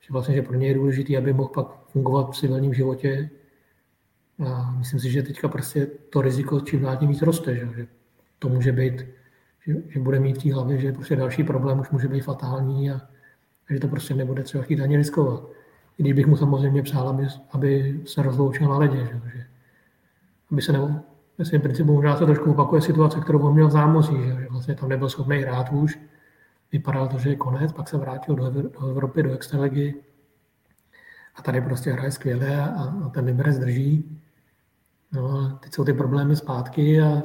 [0.00, 3.30] že vlastně že pro ně je důležité, aby mohl pak fungovat v civilním životě.
[4.46, 7.86] A myslím si, že teďka prostě to riziko čím dál tím víc roste, že, že
[8.38, 9.06] to může být,
[9.66, 12.90] že, že bude mít v té hlavě, že prostě další problém už může být fatální
[12.90, 12.94] a,
[13.70, 15.44] a že to prostě nebude třeba chtít ani riskovat.
[15.98, 19.46] I když bych mu samozřejmě přál, aby, aby se rozloučil na ledě, že, že
[20.50, 20.90] aby se nebo,
[21.38, 24.74] myslím, v principu možná se trošku opakuje situace, kterou on měl v zámoří, že, vlastně
[24.74, 25.98] tam nebyl schopný hrát už,
[26.72, 29.94] vypadalo to, že je konec, pak se vrátil do, do Evropy, do extraligy
[31.36, 34.18] a tady prostě hraje skvěle a, a ten Liberec drží.
[35.12, 37.22] No a teď jsou ty problémy zpátky a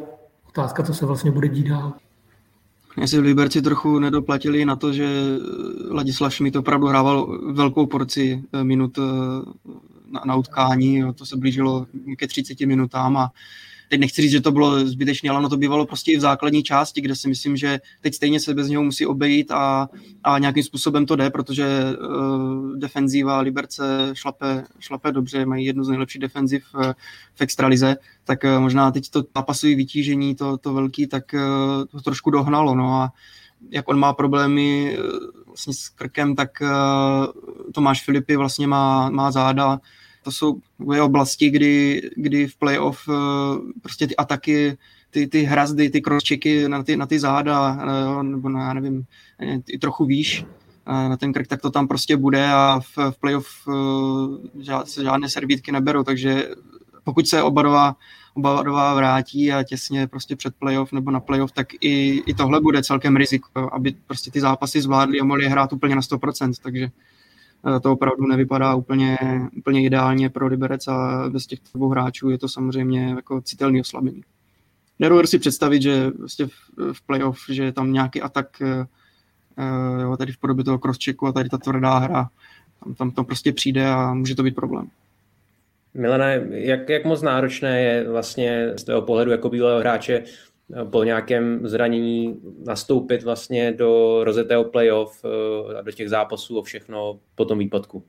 [0.47, 1.93] otázka, co se vlastně bude dít dál.
[3.01, 5.37] Jestli v Liberci trochu nedoplatili na to, že
[5.91, 9.01] Ladislav Šmit opravdu hrával velkou porci eh, minut eh,
[10.11, 11.85] na, na utkání, to se blížilo
[12.17, 13.31] ke 30 minutám a
[13.89, 16.63] teď nechci říct, že to bylo zbytečné, ale ono to bývalo prostě i v základní
[16.63, 19.89] části, kde si myslím, že teď stejně se bez něho musí obejít a,
[20.23, 25.89] a nějakým způsobem to jde, protože uh, defenzíva Liberce šlape, šlape dobře, mají jednu z
[25.89, 26.84] nejlepších defenziv uh,
[27.36, 32.02] v extralize, tak uh, možná teď to napasové vytížení, to, to velký, tak uh, to
[32.02, 33.12] trošku dohnalo, no a
[33.71, 34.97] jak on má problémy
[35.45, 36.69] vlastně s krkem, tak uh,
[37.73, 39.80] Tomáš Filipy vlastně má, má záda,
[40.23, 40.60] to jsou
[41.01, 43.15] oblasti, kdy, kdy v playoff uh,
[43.82, 44.77] prostě ty ataky,
[45.10, 49.03] ty, ty hrazdy, ty crosschecky na ty, na ty záda, uh, nebo na, nevím,
[49.67, 50.45] i trochu výš,
[50.88, 53.47] na ten krk, tak to tam prostě bude a v, v playoff
[54.84, 56.49] se žádné servítky neberou, takže
[57.03, 57.95] pokud se oba dva,
[58.34, 62.62] oba dva vrátí a těsně prostě před playoff nebo na playoff, tak i, i tohle
[62.62, 66.89] bude celkem riziko, aby prostě ty zápasy zvládli a mohli hrát úplně na 100%, takže
[66.89, 66.91] Eh,
[67.83, 69.17] to opravdu nevypadá úplně,
[69.57, 74.21] úplně ideálně pro Liberec a bez těch dvou hráčů je to samozřejmě jako citelný oslabení.
[74.99, 76.45] Nedovedu si představit, že vlastně
[76.93, 78.85] v, playoff, že je tam nějaký atak eh,
[79.57, 82.29] eh, jo, tady v podobě toho crosschecku a tady ta tvrdá hra,
[82.83, 84.87] tam, tam to prostě přijde a může to být problém.
[85.93, 90.23] Milene, jak, jak moc náročné je vlastně z toho pohledu jako bývalého hráče
[90.91, 97.19] po nějakém zranění nastoupit vlastně do rozetého playoff eh, a do těch zápasů o všechno
[97.36, 98.03] po tom výpadku?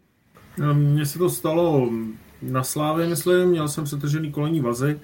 [0.59, 1.91] No, mně se to stalo
[2.43, 5.01] na Slávě, myslím, měl jsem přetržený kolení vazy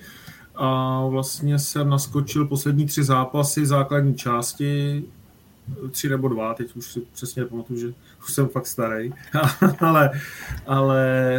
[0.55, 5.05] a vlastně jsem naskočil poslední tři zápasy základní části
[5.91, 9.13] tři nebo dva, teď už si přesně pamatuju, že už jsem fakt starý,
[9.81, 10.11] ale,
[10.67, 11.31] ale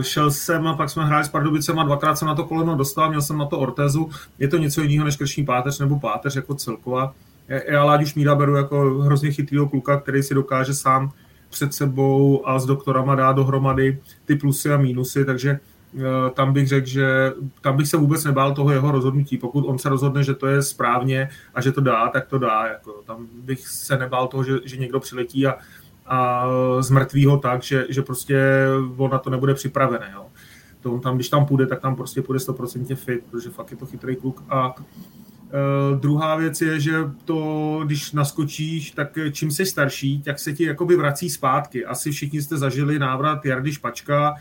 [0.00, 2.76] eh, šel jsem a pak jsme hráli s Pardubicem a dvakrát jsem na to koleno
[2.76, 6.36] dostal, měl jsem na to ortézu, je to něco jiného než krční páteř nebo páteř
[6.36, 7.14] jako celková.
[7.68, 11.12] Já Láďu Šmída beru jako hrozně chytrýho kluka, který si dokáže sám
[11.50, 15.60] před sebou a s doktorama dát dohromady ty plusy a mínusy, takže
[16.34, 19.38] tam bych řekl, že tam bych se vůbec nebál toho jeho rozhodnutí.
[19.38, 22.66] Pokud on se rozhodne, že to je správně a že to dá, tak to dá.
[22.66, 25.56] Jako, tam bych se nebál toho, že, že někdo přiletí a,
[26.06, 26.46] a
[26.80, 30.04] zmrtví ho tak, že, že prostě on na to nebude připravený.
[30.14, 30.26] Jo.
[30.80, 33.76] To on tam, když tam půjde, tak tam prostě půjde 100% fit, protože fakt je
[33.76, 34.44] to chytrý kluk.
[34.48, 34.74] A
[35.46, 40.64] Uh, druhá věc je, že to, když naskočíš, tak čím jsi starší, tak se ti
[40.64, 41.86] jakoby vrací zpátky.
[41.86, 44.34] Asi všichni jste zažili návrat Jardy Špačka,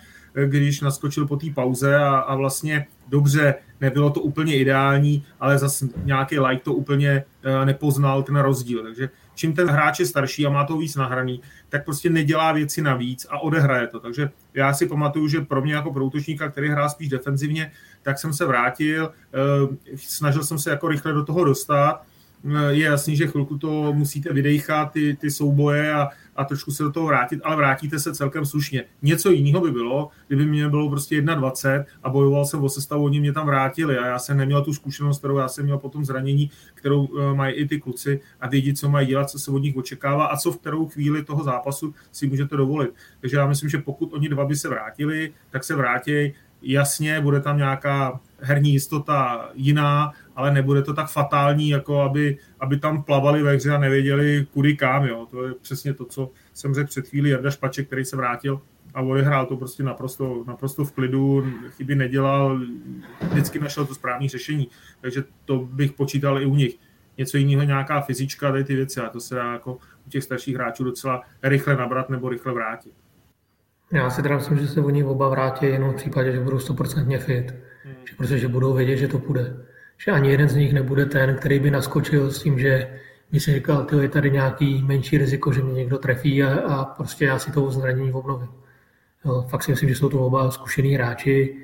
[0.45, 5.87] když naskočil po té pauze a, a vlastně dobře, nebylo to úplně ideální, ale zase
[6.03, 8.83] nějaký like to úplně eh, nepoznal ten rozdíl.
[8.83, 12.81] Takže čím ten hráč je starší a má to víc nahraný, tak prostě nedělá věci
[12.81, 13.99] navíc a odehraje to.
[13.99, 17.71] Takže já si pamatuju, že pro mě jako pro útočníka, který hrá spíš defenzivně,
[18.03, 22.01] tak jsem se vrátil, eh, snažil jsem se jako rychle do toho dostat,
[22.45, 26.83] eh, je jasný, že chvilku to musíte vydejchat, ty, ty souboje a, a trošku se
[26.83, 28.83] do toho vrátit, ale vrátíte se celkem slušně.
[29.01, 33.19] Něco jiného by bylo, kdyby mě bylo prostě 21 a bojoval jsem o sestavu, oni
[33.19, 36.51] mě tam vrátili a já jsem neměl tu zkušenost, kterou já jsem měl potom zranění,
[36.73, 39.75] kterou uh, mají i ty kluci a vědí, co mají dělat, co se od nich
[39.75, 42.89] očekává a co v kterou chvíli toho zápasu si můžete dovolit.
[43.21, 47.39] Takže já myslím, že pokud oni dva by se vrátili, tak se vrátí jasně, bude
[47.39, 53.43] tam nějaká herní jistota jiná, ale nebude to tak fatální, jako aby, aby tam plavali
[53.43, 55.05] ve hře a nevěděli kudy kam.
[55.05, 55.27] Jo.
[55.31, 58.61] To je přesně to, co jsem řekl před chvílí Jarda Špaček, který se vrátil
[58.93, 62.59] a odehrál to prostě naprosto, naprosto v klidu, chyby nedělal,
[63.31, 64.67] vždycky našel to správné řešení.
[65.01, 66.75] Takže to bych počítal i u nich.
[67.17, 69.73] Něco jiného, nějaká fyzička, tady ty věci, a to se dá jako
[70.07, 72.93] u těch starších hráčů docela rychle nabrat nebo rychle vrátit.
[73.91, 77.19] Já si teda myslím, že se oni oba vrátí jenom v případě, že budou 100%
[77.19, 77.55] fit.
[77.83, 77.95] Hmm.
[78.09, 79.55] Že protože budou vědět, že to půjde
[79.97, 82.99] že ani jeden z nich nebude ten, který by naskočil s tím, že
[83.31, 86.85] mi si říkal, že je tady nějaký menší riziko, že mě někdo trefí a, a
[86.85, 88.49] prostě já si to zranění obnovím.
[89.25, 91.55] Jo, fakt si myslím, že jsou to oba zkušený hráči,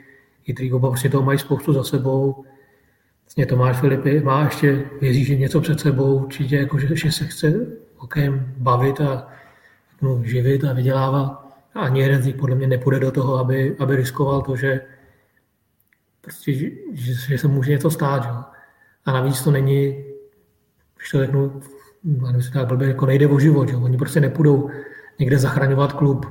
[0.53, 2.45] který oba prostě toho mají spoustu za sebou.
[3.25, 7.25] vlastně Tomáš Filipy má ještě, věří, že něco před sebou, určitě jako, že, že se
[7.25, 7.67] chce
[7.97, 9.27] hokejem bavit a
[10.01, 11.47] no, živit a vydělávat.
[11.75, 14.81] A ani jeden z nich podle mě nepůjde do toho, aby, aby riskoval to, že,
[16.21, 18.23] prostě, že, že se může něco stát.
[18.23, 18.29] Že?
[19.05, 20.03] A navíc to není,
[20.97, 21.61] když to řeknu,
[22.03, 23.69] nevím, tak blbě, jako nejde o život.
[23.69, 23.75] Že?
[23.75, 24.69] Oni prostě nepůjdou
[25.19, 26.25] někde zachraňovat klub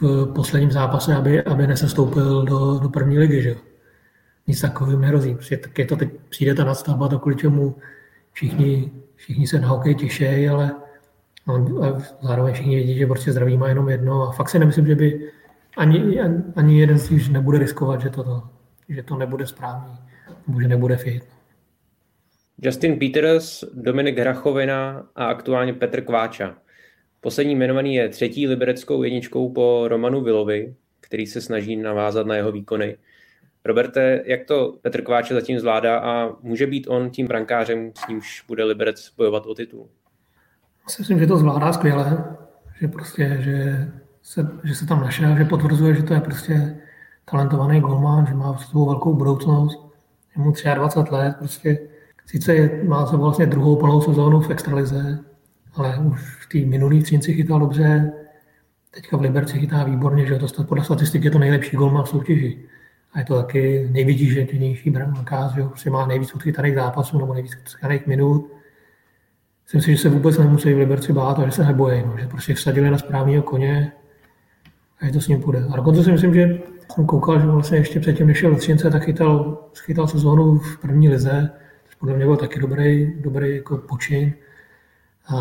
[0.00, 3.42] v posledním zápase, aby, aby nesestoupil do, do první ligy.
[3.42, 3.56] Že?
[4.46, 5.34] Nic takového nehrozí.
[5.34, 7.76] Prostě tak je to teď, přijde ta nadstavba, to kvůli čemu
[8.32, 10.72] všichni, všichni se na hokej těší, ale
[11.46, 14.86] no, a zároveň všichni vědí, že prostě zdraví má jenom jedno a fakt si nemyslím,
[14.86, 15.30] že by
[15.76, 16.20] ani,
[16.56, 18.42] ani jeden z nich nebude riskovat, že to, to,
[18.88, 19.98] že to nebude správný,
[20.46, 21.24] nebo že nebude fit.
[22.58, 26.54] Justin Peters, Dominik Hrachovina a aktuálně Petr Kváča.
[27.20, 32.52] Poslední jmenovaný je třetí libereckou jedničkou po Romanu Vilovi, který se snaží navázat na jeho
[32.52, 32.96] výkony.
[33.64, 38.44] Roberte, jak to Petr Kváča zatím zvládá a může být on tím brankářem, s nímž
[38.48, 39.88] bude Liberec bojovat o titul?
[40.98, 42.36] Myslím, že to zvládá skvěle,
[42.80, 43.88] že prostě, že
[44.22, 46.76] se, že se tam našel, že potvrzuje, že to je prostě
[47.30, 49.86] talentovaný golman, že má svou velkou budoucnost,
[50.36, 51.78] je mu 23 let, prostě
[52.26, 55.18] sice je, má se vlastně druhou plnou sezónu v extralize,
[55.74, 58.12] ale už v té minulý třinci chytal dobře,
[58.90, 62.58] teďka v Liberci chytá výborně, že to podle statistik je to nejlepší golman v soutěži.
[63.12, 68.06] A je to taky nejvytíženější brankář, že prostě má nejvíc odchytaných zápasů nebo nejvíc odchytaných
[68.06, 68.52] minut.
[69.64, 72.26] Myslím si, že se vůbec nemusí v Liberci bát a že se nebojí, no, že
[72.26, 73.92] prostě vsadili na správného koně
[75.00, 75.64] a je to s ním půjde.
[75.70, 76.58] A dokonce si myslím, že
[76.94, 80.78] jsem koukal, že vlastně ještě předtím, než šel do Třince, tak chytal, chytal sezónu v
[80.78, 81.50] první lize,
[81.84, 84.32] což podle mě byl taky dobrý, dobrý jako počin.
[85.28, 85.36] A,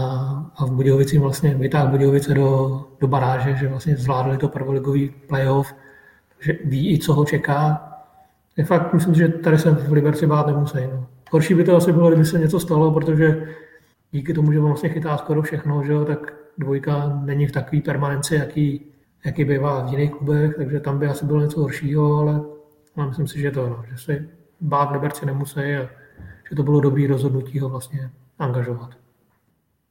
[0.55, 5.75] a v Budějovici vlastně vytáhl Budějovice do, do baráže, že vlastně zvládli to prvoligový playoff,
[6.39, 7.91] že ví i, co ho čeká.
[8.57, 10.77] Je fakt, myslím, že tady se v Liberci bát nemusí.
[10.91, 11.07] No.
[11.31, 13.47] Horší by to asi bylo, kdyby se něco stalo, protože
[14.11, 17.81] díky tomu, že on vlastně chytá skoro všechno, že jo, tak dvojka není v takové
[17.81, 18.94] permanenci, jaký,
[19.25, 22.41] jaký bývá v jiných klubech, takže tam by asi bylo něco horšího, ale,
[22.95, 24.27] ale myslím si, že to, no, že se
[24.61, 25.89] bát Liberci nemusí a
[26.49, 28.09] že to bylo dobré rozhodnutí ho vlastně
[28.39, 28.89] angažovat.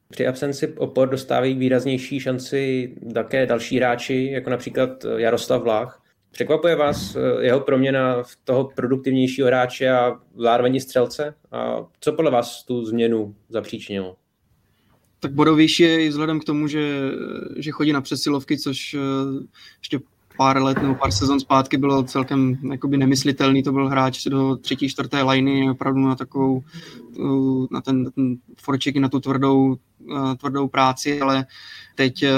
[0.09, 6.01] Při absenci opor dostávají výraznější šanci také další hráči, jako například Jaroslav Vlách.
[6.31, 11.33] Překvapuje vás eh, jeho proměna v toho produktivnějšího hráče a zároveň střelce?
[11.51, 14.15] A co podle vás tu změnu zapříčinilo?
[15.25, 17.11] Tak bodovější je i vzhledem k tomu, že,
[17.57, 18.99] že chodí na přesilovky, což eh,
[19.79, 19.99] ještě
[20.37, 23.63] pár let nebo pár sezon zpátky bylo celkem jakoby nemyslitelný.
[23.63, 26.63] To byl hráč do třetí, čtvrté liny, opravdu na takovou,
[27.71, 29.94] na ten, ten forček, na tu tvrdou, eh,
[30.37, 31.45] tvrdou práci, ale
[31.95, 32.31] Teď eh,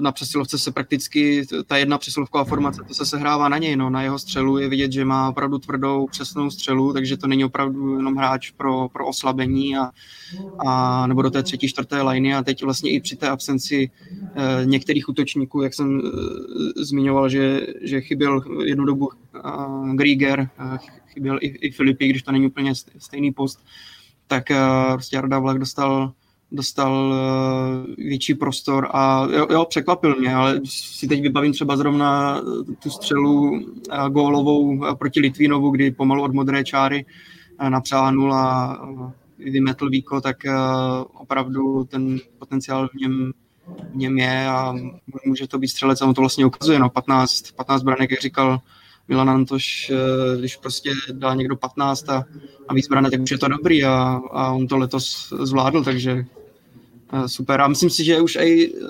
[0.00, 4.02] na přesilovce se prakticky ta jedna přesilovková formace, to se sehrává na něj, no, na
[4.02, 8.16] jeho střelu je vidět, že má opravdu tvrdou, přesnou střelu, takže to není opravdu jenom
[8.16, 9.90] hráč pro, pro oslabení a,
[10.66, 13.90] a, nebo do té třetí, čtvrté liny a teď vlastně i při té absenci
[14.34, 16.02] e, některých útočníků, jak jsem
[16.76, 19.10] zmiňoval, že, že chyběl jednu dobu
[19.94, 20.48] Grieger,
[21.06, 23.64] chyběl i, i Filipy, když to není úplně stejný post,
[24.26, 24.44] tak
[24.92, 26.12] prostě Arda Vlak dostal
[26.54, 32.38] dostal eh, větší prostor a jo, jo, překvapil mě, ale si teď vybavím třeba zrovna
[32.38, 37.06] eh, tu střelu eh, gólovou proti Litvínovu, kdy pomalu od modré čáry
[37.68, 38.78] napřáhnul a
[39.38, 40.36] vymetl Víko, tak
[41.14, 43.32] opravdu ten potenciál v něm,
[43.92, 44.74] v něm je a
[45.26, 48.60] může to být střelec a on to vlastně ukazuje, no 15, 15 branek, jak říkal
[49.08, 49.92] Milan Antoš,
[50.38, 52.24] když prostě dá někdo 15 a,
[52.68, 56.24] a víc branek, tak už je to dobrý a, a on to letos zvládl, takže
[57.26, 57.60] super.
[57.60, 58.80] A myslím si, že už i eh,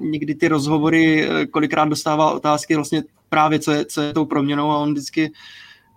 [0.00, 4.70] někdy ty rozhovory eh, kolikrát dostává otázky vlastně právě, co je, co je tou proměnou
[4.70, 5.32] a on vždycky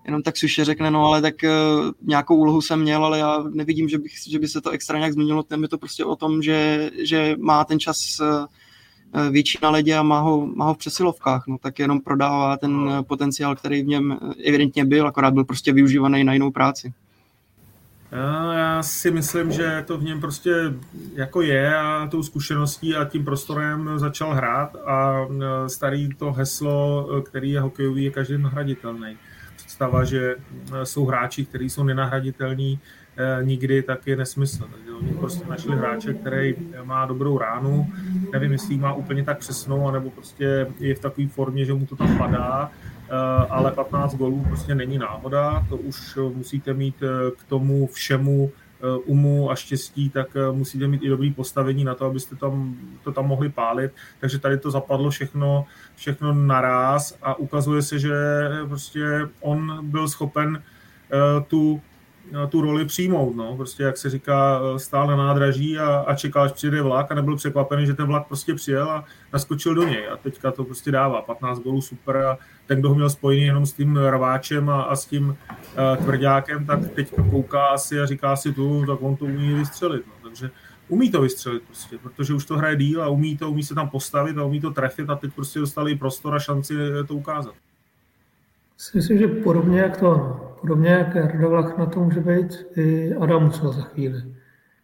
[0.06, 1.36] jenom tak suše řekne, no ale tak
[2.02, 5.14] nějakou úlohu jsem měl, ale já nevidím, že, bych, že by se to extra nějak
[5.14, 5.44] změnilo.
[5.44, 8.22] Tam je to prostě o tom, že, že má ten čas
[9.32, 13.04] větší na ledě a má ho, má ho v přesilovkách, no tak jenom prodává ten
[13.08, 16.94] potenciál, který v něm evidentně byl, akorát byl prostě využívaný na jinou práci.
[18.82, 20.54] Si myslím, že to v něm prostě
[21.16, 27.10] jako je a tou zkušeností a tím prostorem začal hrát a e, starý to heslo,
[27.18, 29.18] e, který je hokejový, je každý nahraditelný.
[29.56, 32.80] Představa, že e, jsou hráči, kteří jsou nenahraditelní
[33.42, 34.70] nikdy, tak je nesmysl.
[34.72, 37.94] Takže oni prostě našli hráče, který má dobrou ránu,
[38.32, 41.96] nevím, jestli má úplně tak přesnou, anebo prostě je v takové formě, že mu to
[41.96, 42.72] tam padá
[43.50, 46.96] ale 15 golů prostě není náhoda, to už musíte mít
[47.38, 48.52] k tomu všemu
[49.06, 53.28] umu a štěstí, tak musíte mít i dobrý postavení na to, abyste tam, to tam
[53.28, 53.92] mohli pálit.
[54.20, 55.66] Takže tady to zapadlo všechno,
[55.96, 58.14] všechno naraz a ukazuje se, že
[58.68, 60.64] prostě on byl schopen
[61.48, 61.82] tu
[62.50, 63.36] tu roli přijmout.
[63.36, 63.56] No.
[63.56, 67.36] Prostě, jak se říká, stál na nádraží a, a čekal, až přijde vlak a nebyl
[67.36, 70.08] překvapený, že ten vlak prostě přijel a naskočil do něj.
[70.08, 71.22] A teďka to prostě dává.
[71.22, 74.96] 15 gólů super a ten, kdo ho měl spojený jenom s tím rváčem a, a
[74.96, 79.26] s tím uh, tvrdákem, tak teď kouká asi a říká si tu, tak on to
[79.26, 80.08] umí vystřelit.
[80.08, 80.30] No.
[80.30, 80.52] Takže
[80.88, 83.90] umí to vystřelit prostě, protože už to hraje díl a umí to, umí se tam
[83.90, 86.76] postavit a umí to trefit a teď prostě dostali prostor a šanci
[87.08, 87.54] to ukázat.
[88.96, 93.72] Myslím, že podobně jak to, podobně jak Radovlach na to může být i Adam Musel
[93.72, 94.24] za chvíli,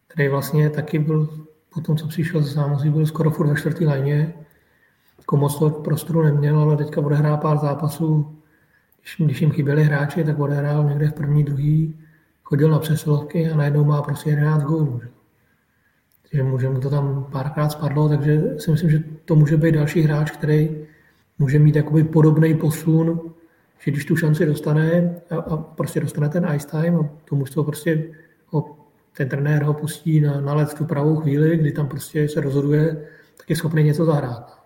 [0.08, 3.86] který vlastně taky byl, po tom, co přišel z zámozí, byl skoro furt ve čtvrtý
[3.86, 4.34] lajně,
[5.18, 8.36] jako moc toho prostoru neměl, ale teďka odehrál pár zápasů,
[9.02, 12.00] když, když jim chyběli hráči, tak odehrál někde v první, druhý,
[12.44, 15.02] chodil na přesilovky a najednou má prostě 11 gólů.
[16.22, 20.02] Takže může mu to tam párkrát spadlo, takže si myslím, že to může být další
[20.02, 20.78] hráč, který
[21.40, 23.22] může mít jakoby podobný posun
[23.86, 27.64] že když tu šanci dostane a, a prostě dostane ten ice time a to mužstvo
[27.64, 28.04] prostě
[28.48, 28.78] ho,
[29.18, 33.08] ten trenér ho pustí na, na let tu pravou chvíli, kdy tam prostě se rozhoduje,
[33.38, 34.64] tak je schopný něco zahrát.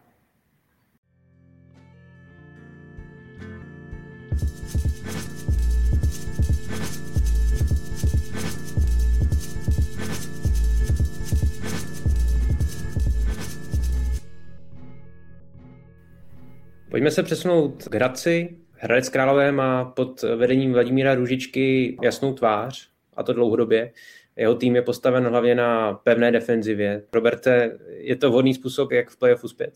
[16.89, 18.66] Pojďme se přesunout k Hradci.
[18.79, 23.91] Hradec Králové má pod vedením Vladimíra Růžičky jasnou tvář, a to dlouhodobě.
[24.35, 27.03] Jeho tým je postaven hlavně na pevné defenzivě.
[27.13, 29.73] Roberte, je to vhodný způsob, jak v playoff uspět?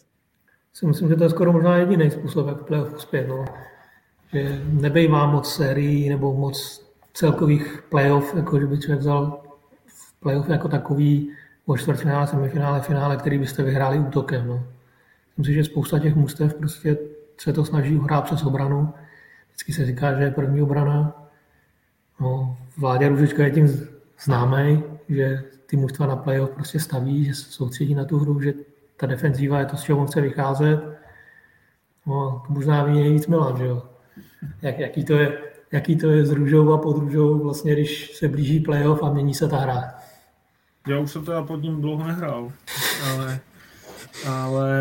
[0.74, 3.28] Si myslím, že to je skoro možná jediný způsob, jak v playoff uspět.
[3.28, 3.45] No.
[4.34, 9.43] Že nebejvá moc sérií nebo moc celkových playoff, jako že by člověk vzal
[9.86, 11.32] v playoff jako takový
[11.66, 14.47] o čtvrtfinále, semifinále, finále, který byste vyhráli útokem.
[14.47, 14.68] No.
[15.38, 16.97] Myslím si, že spousta těch mustev prostě
[17.42, 18.94] se to snaží hrát přes obranu.
[19.48, 21.28] Vždycky se říká, že je první obrana.
[22.20, 23.88] No, Vládě Růžička je tím
[24.24, 28.54] známý, že ty mužstva na playoff prostě staví, že se soustředí na tu hru, že
[28.98, 30.80] ta defenzíva je to, z čeho on chce vycházet.
[32.06, 33.84] No, to možná ví nejvíc Milan, že jo.
[34.62, 35.38] Jak, jaký, to je,
[35.72, 39.34] jaký to je s růžou a pod růžou, vlastně, když se blíží playoff a mění
[39.34, 39.94] se ta hra.
[40.88, 42.52] Já už jsem teda pod ním dlouho nehrál,
[43.14, 43.39] ale
[44.28, 44.72] ale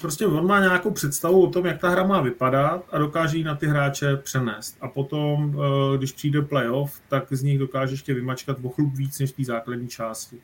[0.00, 3.44] prostě on má nějakou představu o tom, jak ta hra má vypadat a dokáže ji
[3.44, 4.76] na ty hráče přenést.
[4.80, 5.56] A potom,
[5.94, 9.44] eh, když přijde playoff, tak z nich dokáže ještě vymačkat o chlup víc než té
[9.44, 10.36] základní části.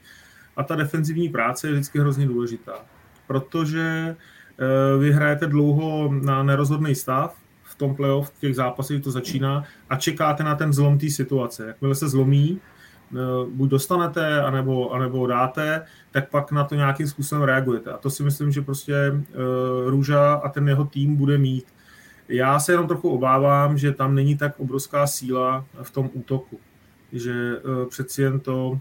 [0.57, 2.75] A ta defenzivní práce je vždycky hrozně důležitá,
[3.27, 4.17] protože
[4.61, 9.65] eh, vy hrajete dlouho na nerozhodný stav, v tom playoff, v těch zápasech to začíná
[9.91, 11.67] a čekáte na ten zlom té situace.
[11.67, 12.78] Jakmile se zlomí, Eh,
[13.51, 17.93] buď dostanete, anebo, anebo dáte, tak pak na to nějakým způsobem reagujete.
[17.93, 21.65] A to si myslím, že prostě uh, Růža a ten jeho tým bude mít.
[22.29, 26.61] Já se jenom trochu obávám, že tam není tak obrovská síla v tom útoku.
[27.13, 28.79] Že uh, přeci jen to,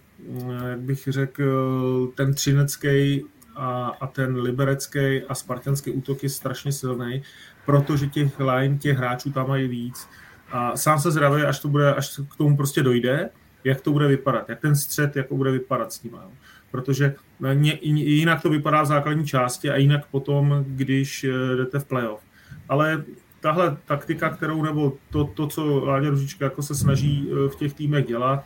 [0.69, 3.23] jak bych řekl, ten třinecký
[3.55, 7.21] a, a ten liberecký a spartanský útok je strašně silný,
[7.65, 10.07] protože těch line, těch hráčů tam mají víc.
[10.51, 13.29] A sám se zravě, až to bude, až k tomu prostě dojde,
[13.63, 16.17] jak to bude vypadat, jak ten střed, jak to bude vypadat s tím.
[16.71, 17.15] Protože
[17.83, 22.21] jinak to vypadá v základní části a jinak potom, když eh, jdete v playoff.
[22.69, 23.03] Ale
[23.39, 27.73] tahle taktika, kterou nebo to, to co Láďa Ružička jako se snaží eh, v těch
[27.73, 28.45] týmech dělat,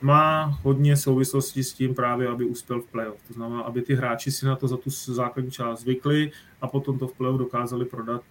[0.00, 3.22] má hodně souvislosti s tím právě, aby uspěl v playoff.
[3.28, 6.98] To znamená, aby ty hráči si na to za tu základní část zvykli a potom
[6.98, 8.22] to v playoff dokázali prodat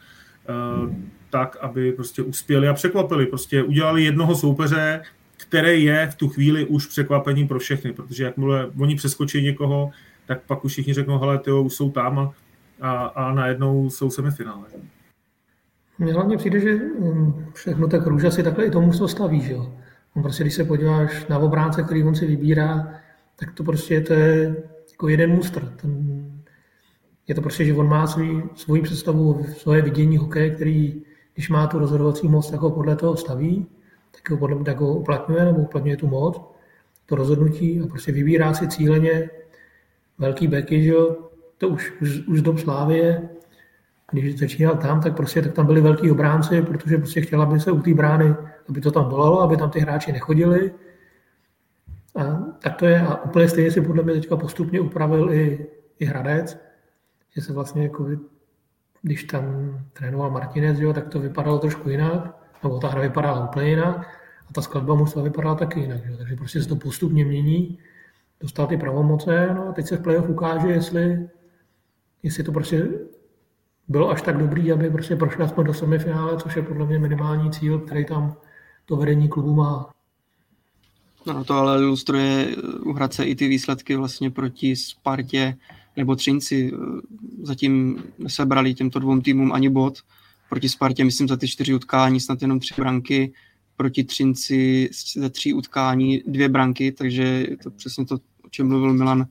[1.29, 3.25] tak, aby prostě uspěli a překvapili.
[3.25, 5.01] Prostě udělali jednoho soupeře,
[5.51, 9.91] který je v tu chvíli už překvapením pro všechny, protože jakmile oni přeskočí někoho,
[10.25, 12.33] tak pak už všichni řeknou, hele, ty už jsou tam a,
[12.81, 14.63] a, a najednou jsou semifinále.
[15.99, 19.53] Mně hlavně přijde, že um, všechno tak růža si takhle i tomu to staví, že
[19.53, 19.73] jo.
[20.15, 22.93] On prostě, když se podíváš na obránce, který on si vybírá,
[23.39, 24.55] tak to prostě to je
[24.91, 25.73] jako jeden mustr.
[25.81, 26.23] Ten,
[27.27, 31.01] je to prostě, že on má svůj, svůj představu, svoje vidění hokeje, který,
[31.33, 33.67] když má tu rozhodovací moc, tak ho podle toho staví
[34.23, 36.41] tak ho podle tak ho uplatňuje nebo uplatňuje tu moc,
[37.05, 39.29] to rozhodnutí a prostě vybírá si cíleně
[40.17, 41.17] velký beky, že jo,
[41.57, 43.29] to už, už, už do Slávie,
[44.11, 47.71] když začínal tam, tak prostě tak tam byli velký obránci, protože prostě chtěla, aby se
[47.71, 48.35] u té brány,
[48.69, 50.71] aby to tam bolelo, aby tam ty hráči nechodili.
[52.15, 52.23] A
[52.61, 53.01] tak to je.
[53.01, 55.67] A úplně stejně si podle mě teďka postupně upravil i,
[55.99, 56.57] i Hradec,
[57.35, 58.07] že se vlastně jako,
[59.01, 63.69] když tam trénoval Martinez, jo, tak to vypadalo trošku jinak nebo ta hra vypadá úplně
[63.69, 63.97] jinak
[64.49, 66.05] a ta skladba musela vypadat taky jinak.
[66.05, 66.17] Že?
[66.17, 67.77] Takže prostě se to postupně mění,
[68.39, 71.29] dostal ty pravomoce, no a teď se v playoff ukáže, jestli,
[72.23, 72.89] jestli to prostě
[73.87, 77.51] bylo až tak dobrý, aby prostě prošli aspoň do semifinále, což je podle mě minimální
[77.51, 78.35] cíl, který tam
[78.85, 79.89] to vedení klubu má.
[81.27, 85.57] No to ale ilustruje u Hradce i ty výsledky vlastně proti Spartě
[85.97, 86.71] nebo Třinci.
[87.43, 89.97] Zatím sebrali těmto dvou týmům ani bod.
[90.51, 93.33] Proti Spartě, myslím, za ty čtyři utkání snad jenom tři branky.
[93.77, 98.93] Proti Třinci ze tří utkání dvě branky, takže je to přesně to, o čem mluvil
[98.93, 99.25] Milan,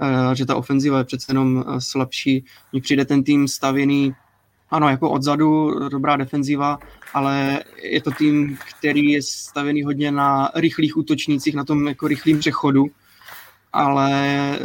[0.00, 2.44] eh, že ta ofenziva je přece jenom eh, slabší.
[2.72, 4.14] Mně přijde ten tým stavěný
[4.70, 6.78] ano, jako odzadu, dobrá defenziva,
[7.14, 12.38] ale je to tým, který je stavený hodně na rychlých útočnících, na tom jako rychlým
[12.38, 12.86] přechodu,
[13.72, 14.10] ale
[14.54, 14.60] eh,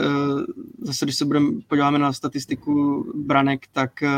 [0.81, 4.09] zase, když se budeme podíváme na statistiku branek, tak eh,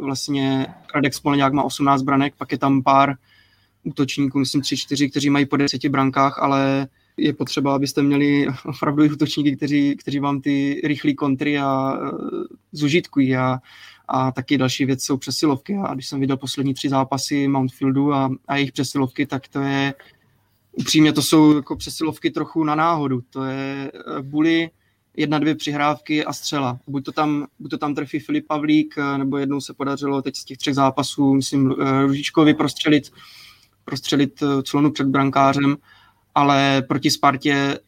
[0.00, 3.14] vlastně Radek Smolňák má 18 branek, pak je tam pár
[3.84, 9.56] útočníků, myslím 3-4, kteří mají po 10 brankách, ale je potřeba, abyste měli opravdu útočníky,
[9.56, 12.10] kteří, kteří vám ty rychlé kontry a eh,
[12.72, 13.58] zužitkují a
[14.10, 15.76] a taky další věc jsou přesilovky.
[15.84, 19.94] A když jsem viděl poslední tři zápasy Mountfieldu a, a jejich přesilovky, tak to je
[20.78, 23.20] upřímně to jsou jako přesilovky trochu na náhodu.
[23.30, 24.70] To je eh, buly,
[25.16, 26.78] jedna, dvě přihrávky a střela.
[26.86, 30.36] Buď to tam, buď to tam trefí Filip Pavlík, eh, nebo jednou se podařilo teď
[30.36, 33.10] z těch třech zápasů, myslím, eh, Ružičkovi prostřelit,
[33.84, 35.76] prostřelit clonu před brankářem,
[36.34, 37.78] ale proti Spartě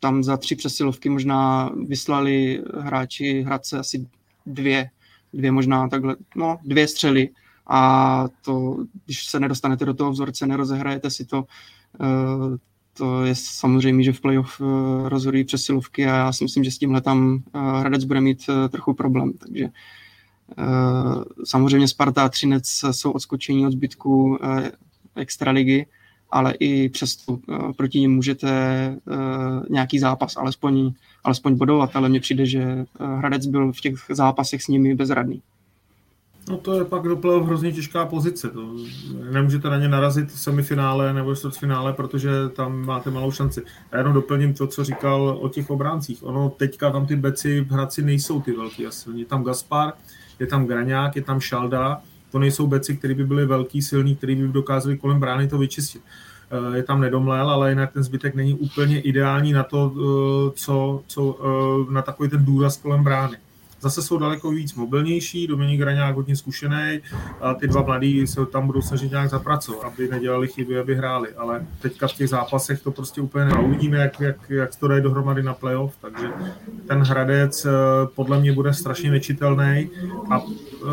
[0.00, 4.06] tam za tři přesilovky možná vyslali hráči Hradce asi
[4.46, 4.90] dvě
[5.32, 7.28] dvě možná takhle, no dvě střely
[7.66, 11.44] a to, když se nedostanete do toho vzorce, nerozehrajete si to,
[12.98, 16.78] to je samozřejmě, že v playoff uh, rozhodují přesilovky a já si myslím, že s
[16.78, 19.68] tímhle tam uh, Hradec bude mít trochu problém, takže
[21.44, 24.38] samozřejmě Sparta a Třinec jsou odskočení od zbytku
[25.16, 25.86] extraligy,
[26.30, 27.38] ale i přesto
[27.76, 28.50] proti nim můžete
[29.70, 30.92] nějaký zápas alespoň
[31.24, 32.86] alespoň bodovat, ale mně přijde, že eh,
[33.16, 35.42] Hradec byl v těch zápasech s nimi bezradný.
[36.48, 38.48] No to je pak do hrozně těžká pozice.
[38.48, 38.76] To
[39.30, 43.62] nemůžete na ně narazit v semifinále nebo čtvrtfinále, protože tam máte malou šanci.
[43.92, 46.22] Já jenom doplním to, co říkal o těch obráncích.
[46.22, 49.10] Ono teďka tam ty beci v Hradci nejsou ty velký asi.
[49.14, 49.92] Je tam Gaspar,
[50.38, 52.02] je tam Graňák, je tam Šalda.
[52.32, 56.02] To nejsou beci, které by byly velký, silný, který by dokázali kolem brány to vyčistit.
[56.50, 61.02] Eh, je tam nedomlel, ale jinak ten zbytek není úplně ideální na to, eh, co,
[61.06, 63.36] co eh, na takový ten důraz kolem brány
[63.82, 67.00] zase jsou daleko víc mobilnější, Dominik Raňák hodně zkušený
[67.40, 71.28] a ty dva mladí se tam budou snažit nějak zapracovat, aby nedělali chyby, aby hráli,
[71.34, 73.52] ale teďka v těch zápasech to prostě úplně ne.
[73.64, 76.26] Uvidíme, jak, jak, jak to dají dohromady na playoff, takže
[76.88, 77.70] ten Hradec eh,
[78.14, 79.90] podle mě bude strašně nečitelný
[80.30, 80.42] a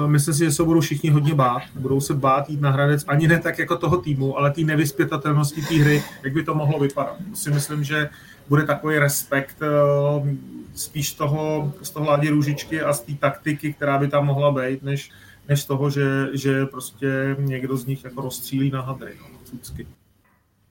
[0.07, 3.27] myslím si, že se budou všichni hodně bát, budou se bát jít na Hradec, ani
[3.27, 7.15] ne tak jako toho týmu, ale té nevyspětatelnosti té hry, jak by to mohlo vypadat.
[7.33, 8.09] Si myslím, že
[8.49, 10.37] bude takový respekt eh,
[10.75, 14.83] spíš toho, z toho Ládě Růžičky a z té taktiky, která by tam mohla být,
[14.83, 15.11] než,
[15.49, 19.11] než toho, že, že prostě někdo z nich jako rozstřílí na hadry.
[19.21, 19.87] No, vždycky.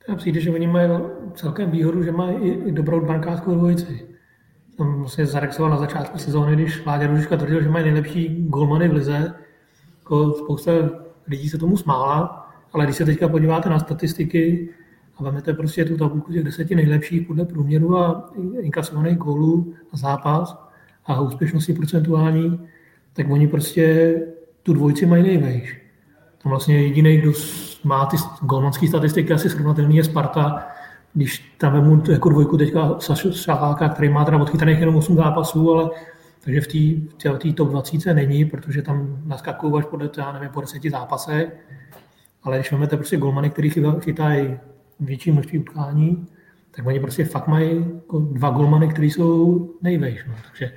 [0.07, 0.89] Já přijde, že oni mají
[1.35, 4.08] celkem výhodu, že mají i, dobrou brankářskou dvojici.
[4.79, 8.93] Jsem vlastně zarexoval na začátku sezóny, když Láďa Růžička tvrdil, že mají nejlepší golmany v
[8.93, 9.33] lize.
[9.99, 10.71] Jako spousta
[11.27, 14.69] lidí se tomu smála, ale když se teďka podíváte na statistiky,
[15.17, 20.57] a vezmete prostě tu tabulku těch deseti nejlepších podle průměru a inkasovaných gólů na zápas
[21.05, 22.67] a úspěšnosti procentuální,
[23.13, 24.15] tak oni prostě
[24.63, 25.81] tu dvojici mají nejvejš.
[26.43, 27.31] Tam vlastně jediný, kdo
[27.83, 30.67] má ty golmanské statistiky asi srovnatelný je Sparta,
[31.13, 35.71] když tam vemu jako dvojku teďka Sašu Šaháka, který má teda odchytaných jenom 8 zápasů,
[35.71, 35.89] ale
[36.43, 40.83] takže v té top 20 není, protože tam naskakují až podle, já nevím, po 10
[40.83, 41.57] zápasech.
[42.43, 44.59] Ale když vezmete prostě golmany, který chytají
[44.99, 46.27] větší množství utkání,
[46.71, 50.25] tak oni prostě fakt mají jako dva golmany, které jsou nejvejš.
[50.27, 50.33] No.
[50.47, 50.73] Takže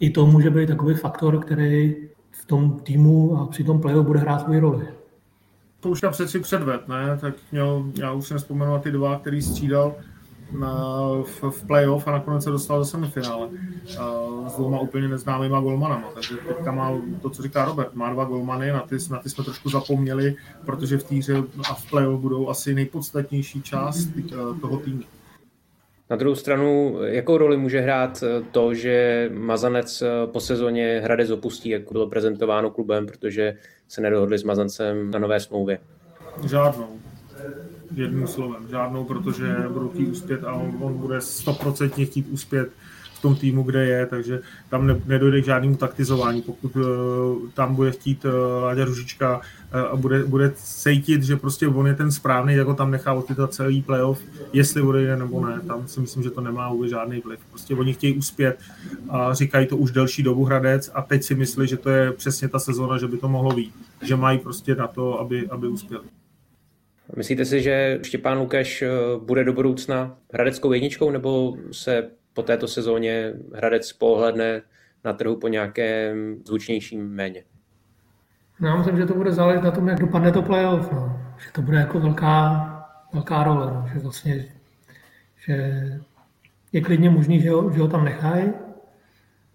[0.00, 1.96] i to může být takový faktor, který
[2.30, 4.86] v tom týmu a při tom playoff bude hrát svou roli.
[5.80, 7.18] To už tam přeci předved, ne?
[7.20, 9.94] Tak měl, já už jsem vzpomenul ty dva, který střídal
[10.58, 10.74] na,
[11.22, 16.08] v, v playoff a nakonec se dostal do semifinále uh, s dvěma úplně neznámýma golmanama.
[16.14, 19.44] Takže teďka má to, co říká Robert, má dva golmany, na ty, na ty jsme
[19.44, 25.02] trošku zapomněli, protože v týře a v playoff budou asi nejpodstatnější část uh, toho týmu.
[26.10, 31.92] Na druhou stranu, jakou roli může hrát to, že Mazanec po sezóně Hradec opustí, jak
[31.92, 33.56] bylo prezentováno klubem, protože
[33.88, 35.78] se nedohodli s Mazancem na nové smlouvě?
[36.48, 36.88] Žádnou
[37.94, 38.68] jedním slovem.
[38.68, 42.70] Žádnou, protože budou chtít uspět a on, on bude stoprocentně chtít uspět
[43.20, 44.40] tom týmu, kde je, takže
[44.70, 46.42] tam ne, nedojde k žádnému taktizování.
[46.42, 46.82] Pokud uh,
[47.54, 48.30] tam bude chtít uh,
[48.62, 52.90] Láďa Ružička uh, a bude, bude cítit, že prostě on je ten správný, jako tam
[52.90, 56.90] nechá odchytat celý playoff, jestli bude nebo ne, tam si myslím, že to nemá vůbec
[56.90, 57.40] žádný vliv.
[57.50, 58.58] Prostě oni chtějí uspět
[59.08, 62.48] a říkají to už delší dobu Hradec a teď si myslí, že to je přesně
[62.48, 63.74] ta sezóna, že by to mohlo být.
[64.02, 66.04] Že mají prostě na to, aby, aby uspěli.
[67.16, 72.68] Myslíte si, že Štěpán Lukeš eh, bude do budoucna hradeckou jedničkou, nebo se po této
[72.68, 74.62] sezóně Hradec pohledne
[75.04, 77.44] na trhu po nějakém zvučnějším méně?
[78.60, 80.92] No, já myslím, že to bude záležet na tom, jak dopadne to playoff.
[80.92, 81.20] No.
[81.44, 82.66] Že to bude jako velká,
[83.12, 83.66] velká role.
[83.66, 83.88] No.
[83.92, 84.46] Že vlastně
[85.46, 85.84] že
[86.72, 88.52] je klidně možný, že ho, že ho tam nechají,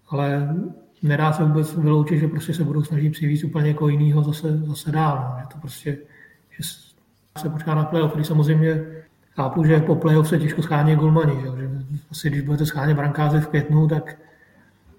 [0.08, 0.56] ale
[1.02, 4.92] nedá se vůbec vyloučit, že prostě se budou snažit přivést úplně jako jinýho zase, zase
[4.92, 5.28] dál.
[5.30, 5.40] No.
[5.40, 5.98] Že to prostě,
[6.50, 6.64] že
[7.38, 8.95] se počká na playoff, když samozřejmě
[9.36, 11.70] chápu, že po playoff se těžko schání golmani, že, že
[12.10, 14.16] asi když budete schánět brankáře v květnu, tak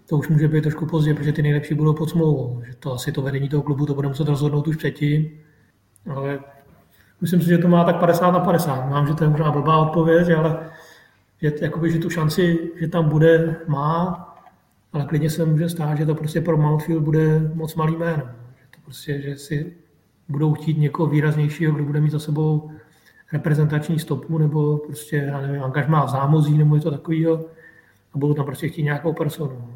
[0.09, 2.61] to už může být trošku pozdě, protože ty nejlepší budou pod smlouvou.
[2.65, 5.29] Že to asi to vedení toho klubu to bude muset rozhodnout už předtím.
[6.15, 6.39] Ale
[7.21, 8.89] myslím si, že to má tak 50 na 50.
[8.89, 10.69] Mám, že to je možná blbá odpověď, ale
[11.41, 14.23] že, jakoby, že tu šanci, že tam bude, má,
[14.93, 18.23] ale klidně se může stát, že to prostě pro Mountfield bude moc malý jméno.
[18.57, 19.73] Že to prostě, že si
[20.29, 22.71] budou chtít někoho výraznějšího, kdo bude mít za sebou
[23.33, 27.45] reprezentační stopu nebo prostě, já nevím, angažmá v zámozí nebo něco takového
[28.13, 29.67] a budou tam prostě chtít nějakou personu.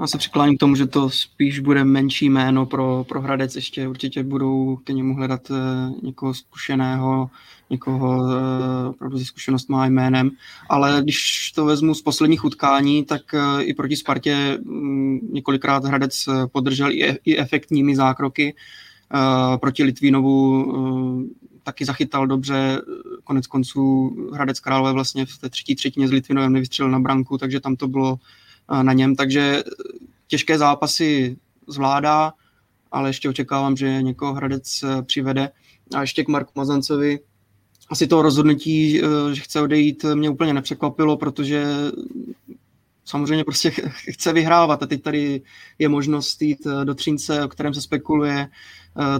[0.00, 3.56] Já se přikláním k tomu, že to spíš bude menší jméno pro, pro Hradec.
[3.56, 5.56] Ještě určitě budou k němu hledat uh,
[6.02, 7.30] někoho zkušeného,
[7.70, 8.30] někoho uh,
[8.90, 10.30] opravdu ze zkušenost má jménem.
[10.68, 16.28] Ale když to vezmu z posledních utkání, tak uh, i proti Spartě um, několikrát Hradec
[16.52, 18.54] podržel i, e, i efektními zákroky.
[19.60, 20.64] Proti Litvínovu
[21.62, 22.82] taky zachytal dobře.
[23.24, 27.60] Konec konců Hradec Králové vlastně v té třetí třetině s Litvinovem nevystřelil na branku, takže
[27.60, 28.16] tam to bylo
[28.82, 29.62] na něm, takže
[30.26, 31.36] těžké zápasy
[31.66, 32.32] zvládá,
[32.92, 35.50] ale ještě očekávám, že někoho Hradec eh, přivede.
[35.94, 37.20] A ještě k Marku Mazancovi.
[37.90, 41.64] Asi to rozhodnutí, eh, že chce odejít, mě úplně nepřekvapilo, protože
[43.04, 43.70] samozřejmě prostě
[44.10, 45.42] chce vyhrávat a teď tady
[45.78, 48.48] je možnost jít eh, do Třínce, o kterém se spekuluje,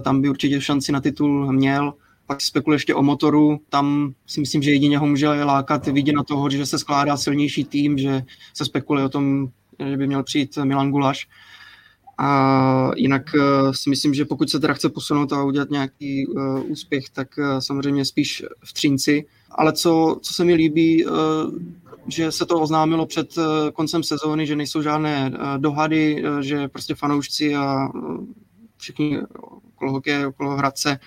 [0.01, 1.93] tam by určitě šanci na titul měl
[2.33, 6.23] pak spekuluje ještě o motoru, tam si myslím, že jedině ho může lákat vidět na
[6.23, 8.21] toho, že se skládá silnější tým, že
[8.53, 9.47] se spekuluje o tom,
[9.89, 11.27] že by měl přijít Milan Gulaš.
[12.17, 16.71] A jinak eh, si myslím, že pokud se teda chce posunout a udělat nějaký uh,
[16.71, 19.25] úspěch, tak uh, samozřejmě spíš v Třínci.
[19.51, 21.05] Ale co, co se mi líbí,
[22.07, 23.35] že se to oznámilo před
[23.73, 27.87] koncem sezóny, že nejsou žádné dohady, že prostě fanoušci a
[28.77, 29.19] všichni
[29.75, 30.99] okolo hokeje, okolo Hradce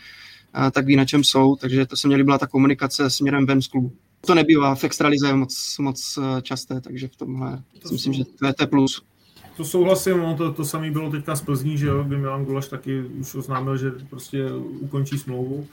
[0.73, 3.67] tak ví, na čem jsou, takže to se mě líbila ta komunikace směrem ven z
[3.67, 3.93] klubu.
[4.21, 8.47] To nebývá v extralize moc, moc eh, časté, takže v tomhle to myslím, že to
[8.47, 9.03] je to plus.
[9.57, 12.69] To souhlasím, no, to, to samé bylo teďka z Plzní, že jo, kdy Milan Gulaš
[12.69, 14.47] taky už oznámil, že prostě
[14.81, 15.67] ukončí smlouvu,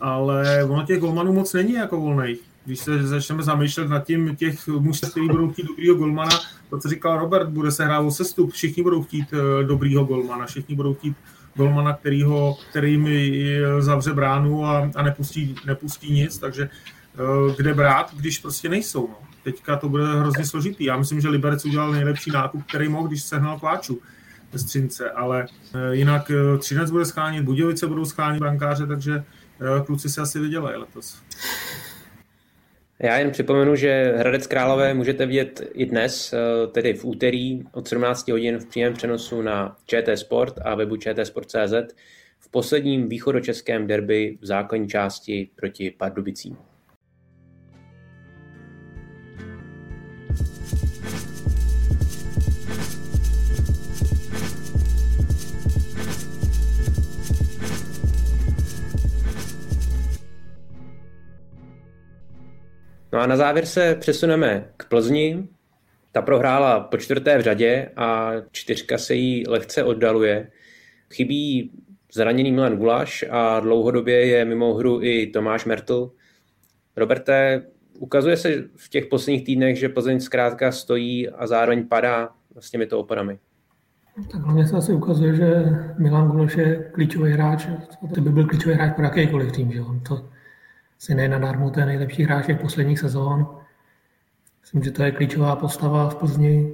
[0.00, 2.38] ale ono těch golmanů moc není jako volnej.
[2.64, 6.38] Když se začneme zamýšlet nad tím těch mužstev, kteří budou chtít dobrýho golmana,
[6.70, 10.46] to, co říkal Robert, bude se hrát o sestup, všichni budou chtít eh, dobrýho golmana,
[10.46, 11.16] všichni budou chtít
[11.54, 13.42] golmana, kterýho, který mi
[13.78, 19.08] zavře bránu a, a nepustí, nepustí nic, takže eh, kde brát, když prostě nejsou.
[19.08, 19.18] No.
[19.44, 20.84] Teďka to bude hrozně složitý.
[20.84, 24.00] Já myslím, že Liberec udělal nejlepší nákup, který mohl, když sehnal kváču
[24.52, 29.24] ve Střince, ale eh, jinak eh, Třinec bude schánit, Budějovice budou schánit brankáře, takže
[29.86, 31.22] kluci se asi vydělají letos.
[33.02, 37.88] Já jen připomenu, že Hradec Králové můžete vidět i dnes, eh, tedy v úterý od
[37.88, 41.94] 17 hodin v přímém přenosu na ČT Sport a webu čtsport.cz
[42.38, 46.56] v posledním východočeském derby v základní části proti Pardubicím.
[63.12, 65.48] No a na závěr se přesuneme k Plzni.
[66.12, 70.50] Ta prohrála po čtvrté v řadě a čtyřka se jí lehce oddaluje.
[71.14, 71.70] Chybí
[72.12, 76.10] zraněný Milan Gulaš a dlouhodobě je mimo hru i Tomáš Mertl.
[76.96, 77.62] Roberte,
[77.98, 82.98] ukazuje se v těch posledních týdnech, že Plzeň zkrátka stojí a zároveň padá s těmito
[82.98, 83.38] opadami.
[84.32, 85.64] Tak hlavně se asi ukazuje, že
[85.98, 87.66] Milan Gulaš je klíčový hráč.
[88.14, 89.72] To by byl klíčový hráč pro jakýkoliv tým.
[89.72, 90.31] Že on to
[91.02, 93.46] si nenadarmo to je nejlepší hráč těch posledních sezón.
[94.60, 96.72] Myslím, že to je klíčová postava v Plzni.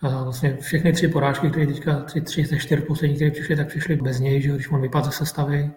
[0.00, 3.68] A vlastně všechny tři porážky, které teďka, tři, tři ze čtyř posledních, které přišly, tak
[3.68, 5.70] přišly bez něj, že když on vypadl ze sestavy.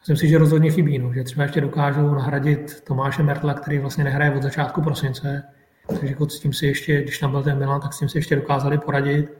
[0.00, 4.04] Myslím si, že rozhodně chybí, no, že třeba ještě dokážou nahradit Tomáše Mertla, který vlastně
[4.04, 5.42] nehraje od začátku prosince.
[5.88, 8.18] Takže jako s tím si ještě, když tam byl ten Milan, tak s tím si
[8.18, 9.32] ještě dokázali poradit.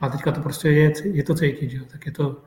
[0.00, 1.80] A teďka to prostě je, je to cítit, že?
[1.84, 2.42] tak je to,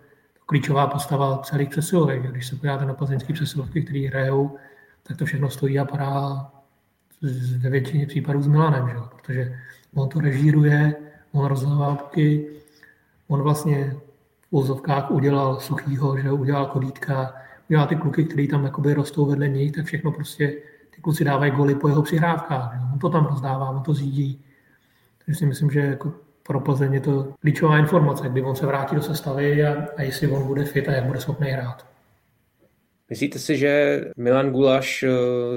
[0.48, 2.22] klíčová postava celých přesilovek.
[2.32, 4.58] Když se podíváte na plzeňské přesilovky, které hrajou,
[5.04, 6.52] tak to všechno stojí a padá
[7.58, 8.96] ve většině případů s Milanem, že?
[9.16, 9.60] protože
[9.96, 10.96] on to režíruje,
[11.32, 12.10] on rozhodová
[13.28, 13.96] on vlastně
[14.42, 17.34] v úzovkách udělal Suchýho, že udělal Kodítka,
[17.68, 20.48] dělá ty kluky, kteří tam jakoby rostou vedle něj, tak všechno prostě
[20.96, 22.74] ty kluci dávají goly po jeho přihrávkách.
[22.74, 22.80] Že?
[22.94, 24.42] On to tam rozdává, on to řídí.
[25.26, 26.14] Takže si myslím, že jako
[26.48, 30.28] pro Plzeň je to klíčová informace, kdy on se vrátí do sestavy a, a jestli
[30.28, 31.86] on bude fit a jak bude schopný hrát.
[33.10, 35.10] Myslíte si, že Milan Gulaš, eh,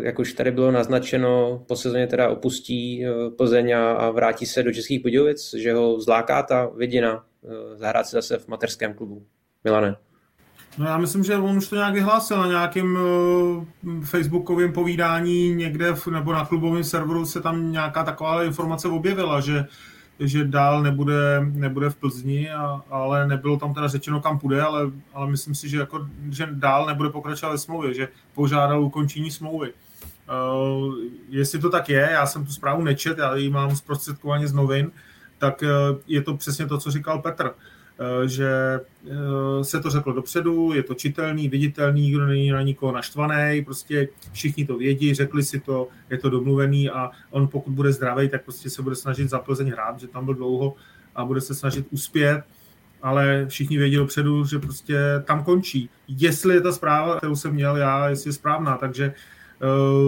[0.02, 4.72] jak už tady bylo naznačeno, po sezóně teda opustí eh, Plzeň a vrátí se do
[4.72, 9.22] Českých Budějovic, že ho zláká ta vidina eh, zahrát si zase v materském klubu?
[9.64, 9.96] Milane?
[10.78, 13.64] No já myslím, že on už to nějak vyhlásil na nějakém uh,
[14.04, 19.64] facebookovém povídání někde v, nebo na klubovém serveru se tam nějaká taková informace objevila, že
[20.20, 24.90] že dál nebude, nebude v Plzni, a, ale nebylo tam teda řečeno, kam půjde, ale,
[25.14, 29.72] ale myslím si, že, jako, že dál nebude pokračovat ve smlouvě, že požádal ukončení smlouvy.
[29.72, 30.94] Uh,
[31.28, 34.90] jestli to tak je, já jsem tu zprávu nečet, já ji mám zprostředkovaně z novin,
[35.38, 37.44] tak uh, je to přesně to, co říkal Petr.
[37.44, 37.50] Uh,
[38.26, 38.80] že
[39.10, 44.08] eh, se to řeklo dopředu, je to čitelný, viditelný, nikdo není na nikoho naštvaný, prostě
[44.32, 48.44] všichni to vědí, řekli si to, je to domluvený a on pokud bude zdravý, tak
[48.44, 50.74] prostě se bude snažit za Plzeň hrát, že tam byl dlouho
[51.14, 52.42] a bude se snažit uspět,
[53.02, 55.90] ale všichni vědí dopředu, že prostě tam končí.
[56.08, 59.14] Jestli je ta zpráva, kterou jsem měl já, jestli je správná, takže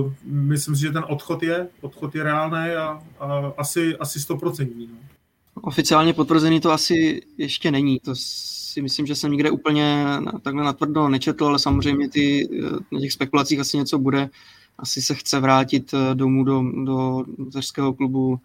[0.04, 4.88] uh, myslím si, že ten odchod je, odchod je reálný a, a asi, asi 100%.
[4.88, 5.11] No.
[5.54, 8.00] Oficiálně potvrzený to asi ještě není.
[8.00, 10.06] To si myslím, že jsem nikde úplně
[10.42, 12.48] takhle natvrdo nečetl, ale samozřejmě ty,
[12.92, 14.30] na těch spekulacích asi něco bude.
[14.78, 18.38] Asi se chce vrátit eh, domů do, do teřského klubu,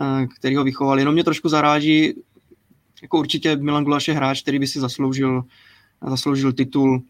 [0.00, 0.98] eh, který ho vychoval.
[0.98, 2.14] Jenom mě trošku zaráží,
[3.02, 5.42] jako určitě Milan Gulaš je hráč, který by si zasloužil,
[6.08, 7.02] zasloužil titul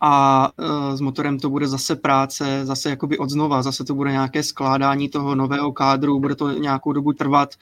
[0.00, 4.42] a uh, s motorem to bude zase práce, zase jakoby odznova, zase to bude nějaké
[4.42, 7.54] skládání toho nového kádru, bude to nějakou dobu trvat,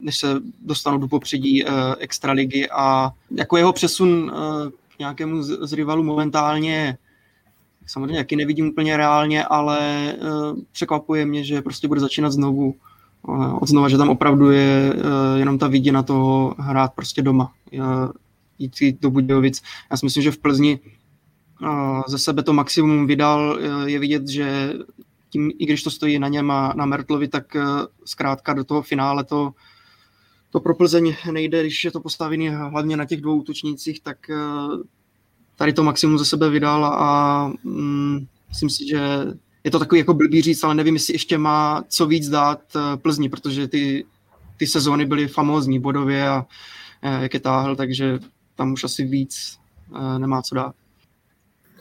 [0.00, 4.32] než se dostanou do popředí uh, extraligy a jako jeho přesun
[4.96, 6.98] k nějakému z, rivalu momentálně
[7.86, 10.14] samozřejmě jaký nevidím úplně reálně, ale
[10.72, 12.74] překvapuje mě, že prostě bude začínat znovu
[13.60, 14.94] od znova, že tam opravdu je
[15.36, 17.52] jenom ta viděna toho hrát prostě doma,
[18.58, 19.62] jít do Budějovic.
[19.90, 20.80] Já si myslím, že v Plzni
[22.08, 23.58] ze sebe to maximum vydal.
[23.86, 24.72] Je vidět, že
[25.32, 27.62] tím, i když to stojí na něm a na Mertlovi, tak eh,
[28.04, 29.52] zkrátka do toho finále to,
[30.50, 34.36] to pro Plzeň nejde, když je to postavený hlavně na těch dvou útočnících, tak eh,
[35.56, 39.00] tady to maximum ze sebe vydal a mm, myslím si, že
[39.64, 42.96] je to takový jako blbý říct, ale nevím, jestli ještě má co víc dát eh,
[42.96, 44.04] Plzni, protože ty,
[44.56, 46.46] ty sezóny byly famózní bodově a
[47.20, 48.18] jak je táhl, takže
[48.54, 49.58] tam už asi víc
[50.18, 50.74] nemá co dát.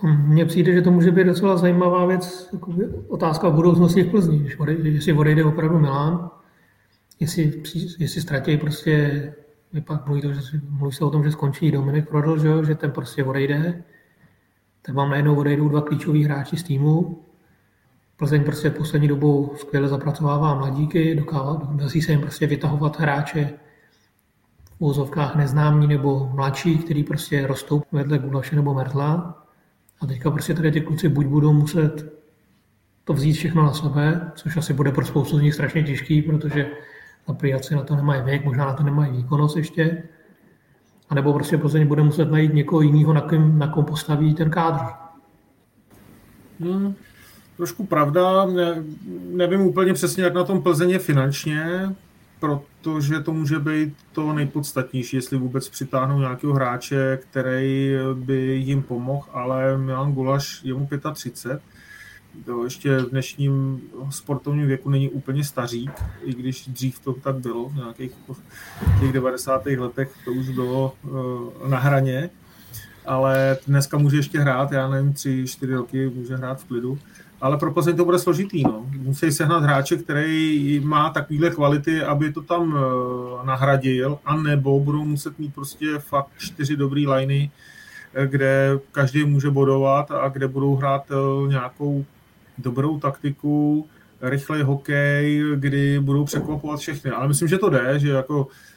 [0.03, 2.73] Mně přijde, že to může být docela zajímavá věc, jako
[3.07, 6.29] otázka o budoucnosti v Plzni, když odejde, jestli odejde opravdu Milán,
[7.19, 7.63] jestli,
[7.99, 9.33] jestli ztratí prostě,
[9.85, 12.91] pak mluví, to, že, mluví se o tom, že skončí Dominik Prodl, že, že ten
[12.91, 13.83] prostě odejde,
[14.81, 17.21] tak vám najednou odejdou dva klíčoví hráči z týmu.
[18.17, 23.53] Plzeň prostě poslední dobou skvěle zapracovává mladíky, dokází se jim prostě vytahovat hráče
[24.79, 29.40] v úzovkách neznámí nebo mladší, který prostě rostou vedle Gulaše nebo Mertla
[30.01, 32.21] a teďka prostě tady ty kluci buď budou muset
[33.03, 36.67] to vzít všechno na sebe, což asi bude pro spoustu z nich strašně těžký, protože
[37.27, 40.03] na priaci na to nemají věk, možná na to nemají výkonnost ještě,
[41.09, 44.49] a nebo prostě Plzeň bude muset najít někoho jiného, na kom, na kom postaví ten
[44.49, 44.85] kádr.
[46.59, 46.95] Hmm,
[47.57, 48.83] trošku pravda, ne,
[49.31, 51.95] nevím úplně přesně, jak na tom Plzeň je finančně,
[52.41, 59.27] protože to může být to nejpodstatnější, jestli vůbec přitáhnou nějakého hráče, který by jim pomohl,
[59.31, 61.61] ale Milan Gulaš, je mu 35,
[62.45, 65.91] to ještě v dnešním sportovním věku není úplně stařík,
[66.23, 68.11] i když dřív to tak bylo, v nějakých
[68.99, 69.65] těch 90.
[69.65, 72.29] letech to už bylo uh, na hraně,
[73.05, 76.99] ale dneska může ještě hrát, já nevím, tři, čtyři roky může hrát v klidu
[77.41, 78.63] ale pro Plzeň to bude složitý.
[78.63, 78.85] No.
[78.97, 85.39] Musí sehnat hráče, který má takovéhle kvality, aby to tam uh, nahradil, anebo budou muset
[85.39, 87.49] mít prostě fakt čtyři dobrý liney,
[88.13, 92.05] eh, kde každý může bodovat a kde budou hrát uh, nějakou
[92.57, 93.87] dobrou taktiku,
[94.21, 97.11] rychlej hokej, kdy budou překvapovat všechny.
[97.11, 98.70] Ale myslím, že to jde, že jako Eh,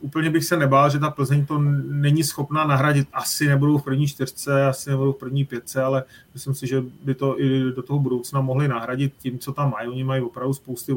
[0.00, 3.08] úplně bych se nebál, že ta Plzeň to není schopná nahradit.
[3.12, 7.14] Asi nebudou v první čtyřce, asi nebudou v první pětce, ale myslím si, že by
[7.14, 9.88] to i do toho budoucna mohli nahradit tím, co tam mají.
[9.88, 10.92] Oni mají opravdu spousty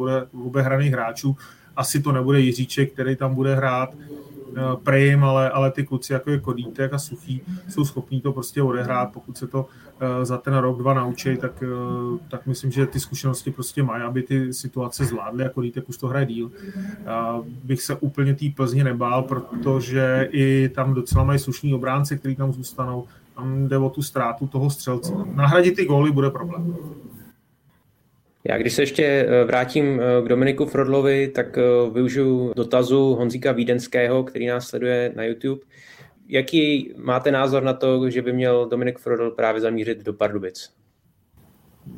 [0.45, 1.37] obehraných hráčů.
[1.75, 4.40] Asi to nebude Jiříček, který tam bude hrát Eh,
[4.83, 9.13] Prim, ale, ale ty kluci jako je Kodítek a Suchý jsou schopní to prostě odehrát,
[9.13, 12.99] pokud se to uh, za ten rok, dva naučí, tak, uh, tak myslím, že ty
[12.99, 16.45] zkušenosti prostě mají, aby ty situace zvládly a Kodítek už to hraje díl.
[16.45, 22.35] Uh, bych se úplně té Plzně nebál, protože i tam docela mají slušní obránci, kteří
[22.35, 23.05] tam zůstanou.
[23.35, 25.13] Tam jde o tu ztrátu toho střelce.
[25.33, 26.75] Nahradit ty góly bude problém.
[28.43, 31.61] Já když se ještě eh, vrátím eh, k Dominiku Frodlovi, tak eh,
[31.93, 35.61] využiju dotazu Honzíka Vídenského, který nás sleduje na YouTube.
[36.27, 40.73] Jaký máte názor na to, že by měl Dominik Frodl právě zamířit do Pardubic?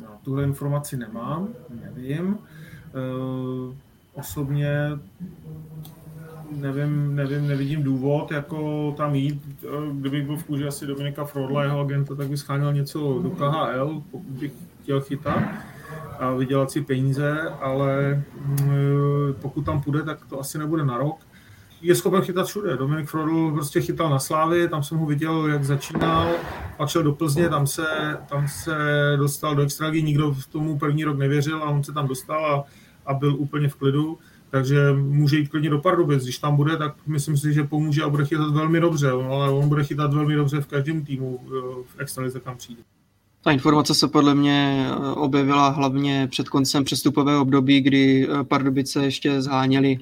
[0.00, 1.48] No, tuhle informaci nemám,
[1.84, 2.38] nevím.
[4.14, 4.70] Osobně
[6.50, 9.42] nevím, nevím, nevidím důvod, jako tam jít.
[9.92, 14.02] Kdybych byl v kůži asi Dominika Frodla, jeho agenta, tak by scháněl něco do KHL,
[14.10, 15.42] pokud bych chtěl chytat
[16.18, 21.16] a vydělat si peníze, ale mm, pokud tam půjde, tak to asi nebude na rok.
[21.82, 22.76] Je schopen chytat všude.
[22.76, 26.28] Dominik Frodl prostě chytal na Slávy, tam jsem ho viděl, jak začínal,
[26.76, 28.76] pak šel do Plzně, tam se, tam se
[29.16, 32.64] dostal do extraligy, nikdo v tomu první rok nevěřil a on se tam dostal a,
[33.06, 34.18] a byl úplně v klidu
[34.54, 36.22] takže může jít klidně do Pardubic.
[36.22, 39.68] Když tam bude, tak myslím si, že pomůže a bude chytat velmi dobře, ale on
[39.68, 41.40] bude chytat velmi dobře v každém týmu
[41.86, 42.82] v extralize, kam přijde.
[43.44, 49.04] Ta informace se podle mě eh, objevila hlavně před koncem přestupového období, kdy eh, Pardubice
[49.04, 49.98] ještě zháněli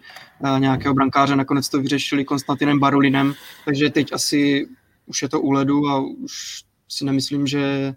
[0.59, 3.35] nějakého brankáře, nakonec to vyřešili Konstantinem Barulinem,
[3.65, 4.69] takže teď asi
[5.07, 7.95] už je to u ledu a už si nemyslím, že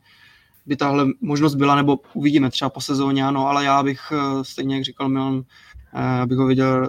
[0.66, 4.00] by tahle možnost byla, nebo uvidíme třeba po sezóně, ano, ale já bych
[4.42, 5.44] stejně, jak říkal Milan,
[6.22, 6.88] abych ho viděl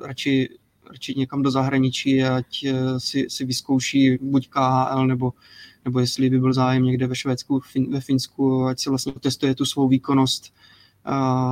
[0.00, 0.48] radši,
[0.90, 5.32] radši někam do zahraničí, ať eh, si, si vyzkouší buď KHL, nebo,
[5.84, 7.60] nebo jestli by byl zájem někde ve Švédsku,
[7.90, 10.52] ve Finsku, ať si vlastně testuje tu svou výkonnost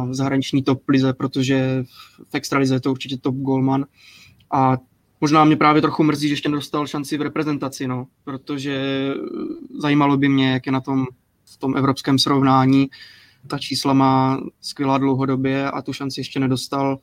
[0.09, 1.85] v zahraniční top lize, protože
[2.31, 3.87] v extralize je to určitě top goalman.
[4.53, 4.79] A
[5.21, 9.09] možná mě právě trochu mrzí, že ještě nedostal šanci v reprezentaci, no, protože
[9.81, 11.07] zajímalo by mě, jak je na tom
[11.45, 12.89] v tom evropském srovnání,
[13.47, 16.99] ta čísla má skvělá dlouhodobě a tu šanci ještě nedostal.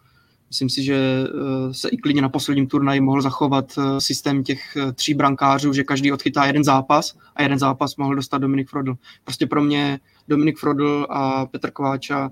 [0.52, 4.78] Myslím si, že eh, se i klidně na posledním turnaji mohl zachovat eh, systém těch
[4.78, 8.96] eh, tří brankářů, že každý odchytá jeden zápas a jeden zápas mohl dostat Dominik Frodl.
[9.24, 12.30] Prostě pro mě Dominik Frodl a Petr Kováča,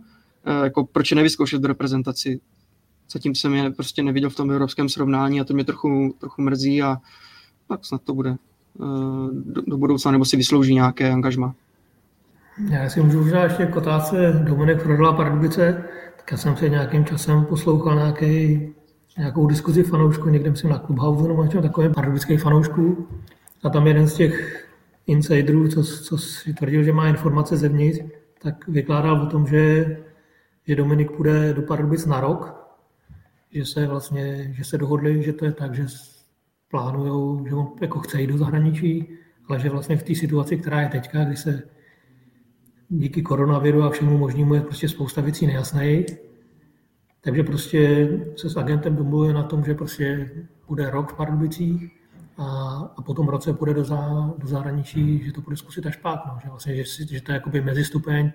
[0.63, 2.39] jako proč je nevyzkoušet do reprezentaci.
[3.11, 6.81] Zatím jsem je prostě neviděl v tom evropském srovnání a to mě trochu, trochu mrzí
[6.81, 6.97] a
[7.67, 8.35] tak snad to bude
[9.31, 11.55] do, do budoucna, nebo si vyslouží nějaké angažma.
[12.69, 15.83] Já si můžu možná ještě k otázce Dominik Frodla Pardubice,
[16.31, 18.59] já jsem se nějakým časem poslouchal nějaký,
[19.17, 23.07] nějakou diskuzi fanoušku, někde jsem na Clubhouse nebo něčem takovém pardubických fanoušků.
[23.63, 24.65] A tam jeden z těch
[25.07, 27.99] insiderů, co, co si tvrdil, že má informace zevnitř,
[28.41, 29.97] tak vykládal o tom, že,
[30.67, 32.55] že Dominik půjde do Pardubic na rok,
[33.51, 35.85] že se vlastně, že se dohodli, že to je tak, že
[36.71, 39.09] plánují, že on jako chce jít do zahraničí,
[39.49, 41.63] ale že vlastně v té situaci, která je teďka, kdy se
[42.89, 46.05] díky koronaviru a všemu možnému je prostě spousta věcí nejasných.
[47.21, 50.31] Takže prostě se s agentem domluvuje na tom, že prostě
[50.67, 51.91] bude rok v Pardubicích
[52.37, 52.45] a,
[52.97, 56.25] a po tom roce půjde do, za, do zahraničí, že to bude zkusit až pát,
[56.27, 58.31] no, že, vlastně, že, že to je jakoby mezistupeň,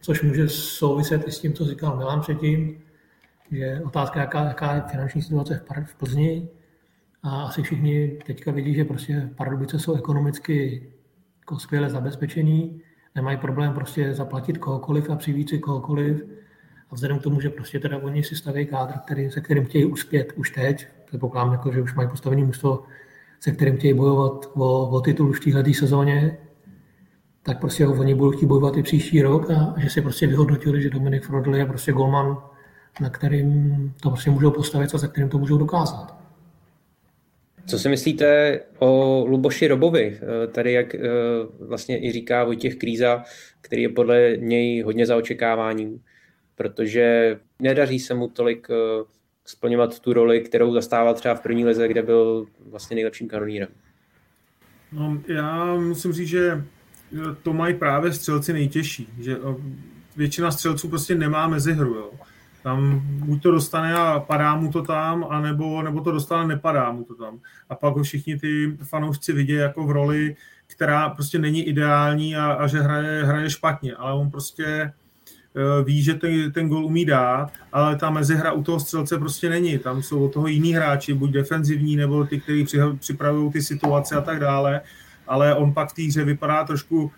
[0.00, 2.82] což může souviset i s tím, co říkal Milan předtím,
[3.50, 6.48] že otázka, jaká, jaká je finanční situace v, v Plzni
[7.22, 10.86] a asi všichni teďka vidí, že prostě Pardubice jsou ekonomicky
[11.40, 12.82] jako skvěle zabezpečení,
[13.14, 16.24] nemají problém prostě zaplatit kohokoliv a přivít si kohokoliv.
[16.90, 19.84] A vzhledem k tomu, že prostě teda oni si staví kádr, který, se kterým chtějí
[19.84, 22.82] uspět už teď, předpokládám, jako, že už mají postavený mužstvo,
[23.40, 26.38] se kterým chtějí bojovat o, o titul v této sezóně,
[27.42, 30.90] tak prostě oni budou chtít bojovat i příští rok a že si prostě vyhodnotili, že
[30.90, 32.38] Dominik Frodl je prostě golman,
[33.00, 36.19] na kterým to prostě můžou postavit a za kterým to můžou dokázat.
[37.66, 40.18] Co si myslíte o Luboši Robovi?
[40.22, 41.00] Eh, tady, jak eh,
[41.60, 43.24] vlastně i říká Vojtěch Kríza,
[43.60, 46.02] který je podle něj hodně za očekáváním,
[46.54, 49.04] protože nedaří se mu tolik eh,
[49.44, 53.68] splňovat tu roli, kterou zastával třeba v první lize, kde byl vlastně nejlepším kanonírem.
[54.92, 56.64] No, já musím říct, že
[57.42, 59.36] to mají právě střelci nejtěžší, že
[60.16, 61.94] většina střelců prostě nemá mezihru.
[61.94, 62.10] Jo.
[62.62, 66.92] Tam buď to dostane a padá mu to tam, anebo, nebo to dostane a nepadá
[66.92, 67.38] mu to tam.
[67.68, 70.36] A pak ho všichni ty fanoušci vidí jako v roli,
[70.66, 74.92] která prostě není ideální a, a že hraje, hraje špatně, ale on prostě e,
[75.84, 79.78] ví, že ten, ten gol umí dát, ale ta mezihra u toho střelce prostě není.
[79.78, 82.66] Tam jsou od toho jiní hráči, buď defenzivní, nebo ty, kteří
[82.98, 84.80] připravují ty situace a tak dále,
[85.26, 87.12] ale on pak v té hře vypadá trošku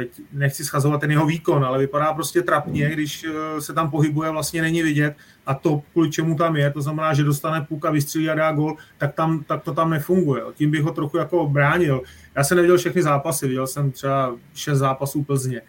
[0.00, 4.30] teď nechci schazovat ten jeho výkon, ale vypadá prostě trapně, když eh, se tam pohybuje,
[4.30, 5.14] vlastně není vidět
[5.46, 8.76] a to, kvůli čemu tam je, to znamená, že dostane půlka, vystřílí a dá gol,
[8.98, 10.42] tak, tam, tak to tam nefunguje.
[10.54, 12.02] Tím bych ho trochu jako bránil.
[12.34, 15.62] Já jsem neviděl všechny zápasy, viděl jsem třeba šest zápasů Plzně.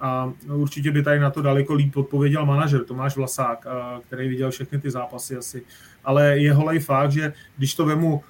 [0.00, 3.66] A určitě by tady na to daleko líp odpověděl manažer Tomáš Vlasák,
[4.08, 5.62] který viděl všechny ty zápasy asi.
[6.04, 8.22] Ale je holej fakt, že když to vemu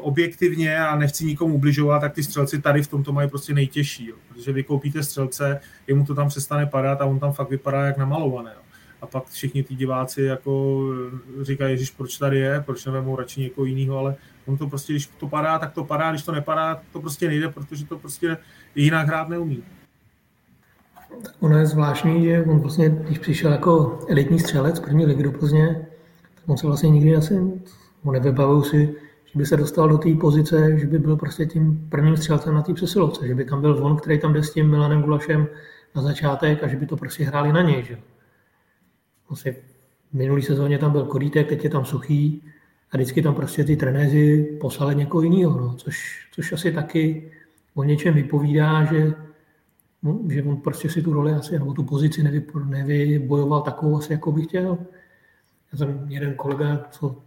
[0.00, 4.16] objektivně a nechci nikomu ubližovat, tak ty střelci tady v tomto mají prostě nejtěžší, jo.
[4.28, 7.96] protože vy koupíte střelce, jemu to tam přestane padat a on tam fakt vypadá jak
[7.96, 8.50] namalované.
[8.54, 8.62] Jo.
[9.00, 10.82] A pak všichni ty diváci jako
[11.42, 14.14] říkají, Ježíš, proč tady je, proč nevemou radši někoho jiného, ale
[14.46, 17.48] on to prostě, když to padá, tak to padá, když to nepadá, to prostě nejde,
[17.48, 18.36] protože to prostě
[18.74, 19.62] jinak hrát neumí.
[21.22, 25.32] Tak ono je zvláštní, že on vlastně, když přišel jako elitní střelec první ligy do
[25.32, 25.86] Plzně,
[26.34, 27.34] tak on se vlastně nikdy asi,
[28.04, 28.94] on nevybavuju si,
[29.32, 32.62] že by se dostal do té pozice, že by byl prostě tím prvním střelcem na
[32.62, 35.46] té přesilovce, že by tam byl on, který tam jde s tím Milanem Gulašem
[35.94, 37.82] na začátek a že by to prostě hráli na něj.
[37.82, 37.98] Že?
[39.28, 42.42] Vlastně v minulý sezóně tam byl Korítek, teď je tam Suchý
[42.90, 47.32] a vždycky tam prostě ty trenéři poslali někoho jiného, no, což, což asi taky
[47.74, 49.14] o něčem vypovídá, že,
[50.02, 54.12] no, že on prostě si tu roli asi, nebo tu pozici nevy, nevybojoval takovou asi,
[54.12, 54.78] jako by chtěl.
[55.72, 57.22] Já jsem jeden kolega, co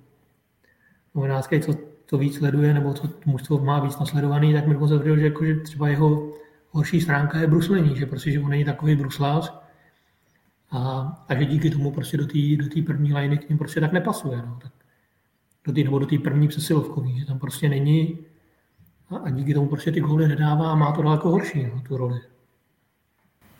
[1.15, 5.21] novinářský, co to víc sleduje, nebo co mužstvo má víc nasledovaný, tak mi dokonce že,
[5.21, 6.33] jako, že třeba jeho
[6.71, 9.53] horší stránka je bruslení, že prostě, že on není takový bruslář
[10.71, 13.91] a, a že díky tomu prostě do té do první liney k ním prostě tak
[13.91, 14.37] nepasuje.
[14.37, 14.59] No.
[14.61, 14.71] Tak
[15.65, 18.19] do té nebo do té první přesilovkový, že tam prostě není
[19.09, 21.97] a, a díky tomu prostě ty góly nedává a má to daleko horší, no, tu
[21.97, 22.21] roli.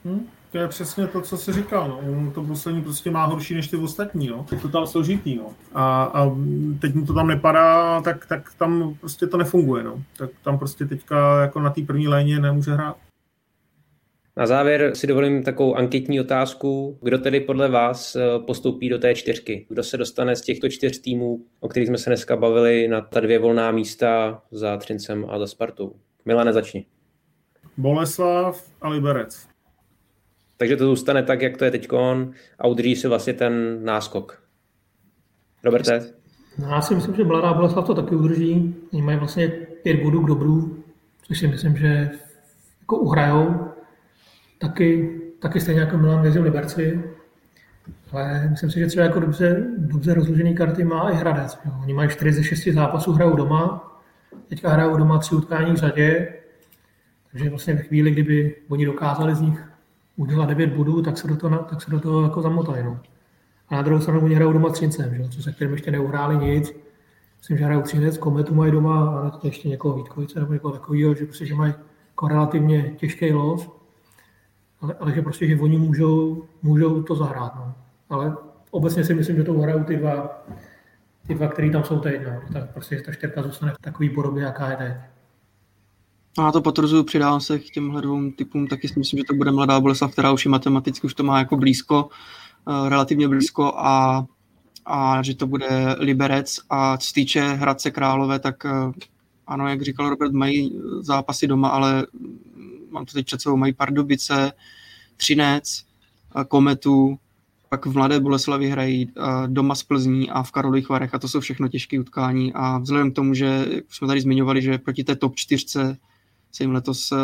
[0.06, 1.88] Hmm, to je přesně to, co jsi říkal.
[1.88, 2.18] No.
[2.18, 4.28] On to bruslení prostě má horší než ty ostatní.
[4.28, 4.46] No.
[4.52, 5.36] Je to tam složitý.
[5.36, 5.54] No.
[5.74, 6.36] A, a
[6.82, 9.84] teď mu to tam nepadá, tak, tak tam prostě to nefunguje.
[9.84, 10.04] No.
[10.18, 12.98] Tak tam prostě teďka jako na té první léně nemůže hrát.
[14.38, 16.98] Na závěr si dovolím takovou anketní otázku.
[17.02, 19.66] Kdo tedy podle vás eh, postoupí do té čtyřky?
[19.70, 23.20] Kdo se dostane z těchto čtyř týmů, o kterých jsme se dneska bavili, na ta
[23.20, 25.96] dvě volná místa za Trincem a za Spartou?
[26.26, 26.86] Milane, začni.
[27.78, 29.55] Boleslav a Liberec.
[30.58, 31.90] Takže to zůstane tak, jak to je teď
[32.60, 34.44] a udrží si vlastně ten náskok.
[35.64, 36.02] Roberte?
[36.58, 38.76] No, já si myslím, že Mladá Boleslav to taky udrží.
[38.94, 39.48] Oni mají vlastně
[39.84, 40.84] pět bodů k dobru,
[41.22, 42.10] což si myslím, že
[42.82, 43.68] jako uhrajou.
[44.60, 47.04] Taky, taky stejně jako Milan věřil Liberci,
[48.12, 51.60] ale myslím si, že třeba jako dobře, dobře rozložený karty má i Hradec.
[51.66, 51.72] Jo.
[51.84, 53.92] Oni mají 4 ze 6 zápasů, hrajou doma,
[54.48, 56.34] teďka hrajou doma tři utkání v řadě,
[57.32, 59.64] takže vlastně ve chvíli, kdyby oni dokázali z nich
[60.16, 62.84] udělat 9 bodů, tak se do toho, tak se do toho jako zamotají.
[62.84, 63.00] No.
[63.70, 65.30] A na druhou stranu oni hrajou doma Třincem, že?
[65.30, 66.74] co se kterým ještě neuhráli nic.
[67.38, 71.16] Myslím, že hrajou Třinec, Kometu mají doma a to ještě někoho Vítkovice nebo někoho takového,
[71.16, 71.74] že prostě že mají
[72.10, 73.70] jako relativně těžký los
[74.82, 77.56] ale, ale že prostě, že oni můžou, můžou to zahrát.
[77.56, 77.76] No.
[78.10, 78.36] Ale
[78.72, 80.44] obecně si myslím, že to hrajou ty dva,
[81.28, 82.22] ty dva, který tam jsou teď.
[82.26, 82.42] No.
[82.54, 84.94] Tak prostě ta čtyřka zůstane v takové podobě, jaká je teď.
[86.38, 89.52] A to potvrzuju, přidávám se k těmhle dvou typům, taky si myslím, že to bude
[89.52, 92.10] mladá Boleslav, která už je matematicky, už to má jako blízko,
[92.66, 94.26] uh, relativně blízko a,
[94.86, 98.94] a že to bude Liberec a co týče Hradce Králové, tak uh,
[99.48, 102.08] ano, jak říkal Robert, mají zápasy doma, ale
[102.90, 104.52] mám to teď před sebou, mají Pardubice,
[105.18, 105.86] Třinec,
[106.48, 107.20] Kometu,
[107.70, 109.12] pak v Mladé Boleslavi hrají
[109.48, 112.54] doma z Plzní a v Karlových Varech a to jsou všechno těžké utkání.
[112.54, 115.98] A vzhledem k tomu, že jsme tady zmiňovali, že proti té top čtyřce
[116.56, 117.16] se jim letos e,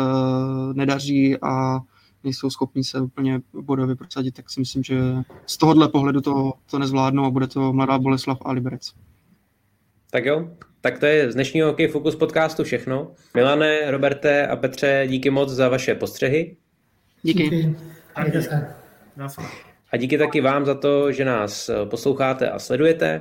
[0.72, 1.80] nedaří a
[2.24, 5.00] nejsou schopni se úplně bodově prosadit, tak si myslím, že
[5.46, 8.92] z tohohle pohledu to, to nezvládnou a bude to Mladá Boleslav a Liberec.
[10.10, 13.10] Tak jo, tak to je z dnešního Hokej Focus podcastu všechno.
[13.34, 16.56] Milane, Roberte a Petře, díky moc za vaše postřehy.
[17.22, 17.42] Díky.
[17.42, 17.76] díky.
[19.92, 23.20] A díky taky vám za to, že nás posloucháte a sledujete.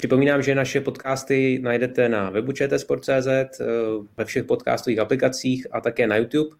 [0.00, 3.60] Připomínám, že naše podcasty najdete na webu čtsport.cz,
[4.16, 6.56] ve všech podcastových aplikacích a také na YouTube.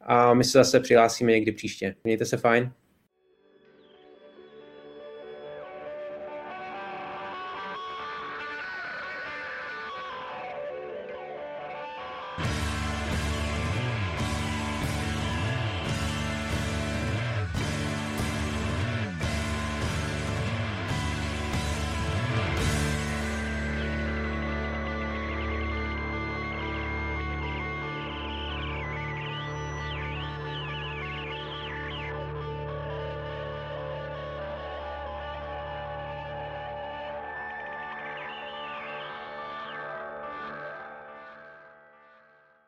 [0.00, 1.94] A my se zase přihlásíme někdy příště.
[2.04, 2.72] Mějte se fajn.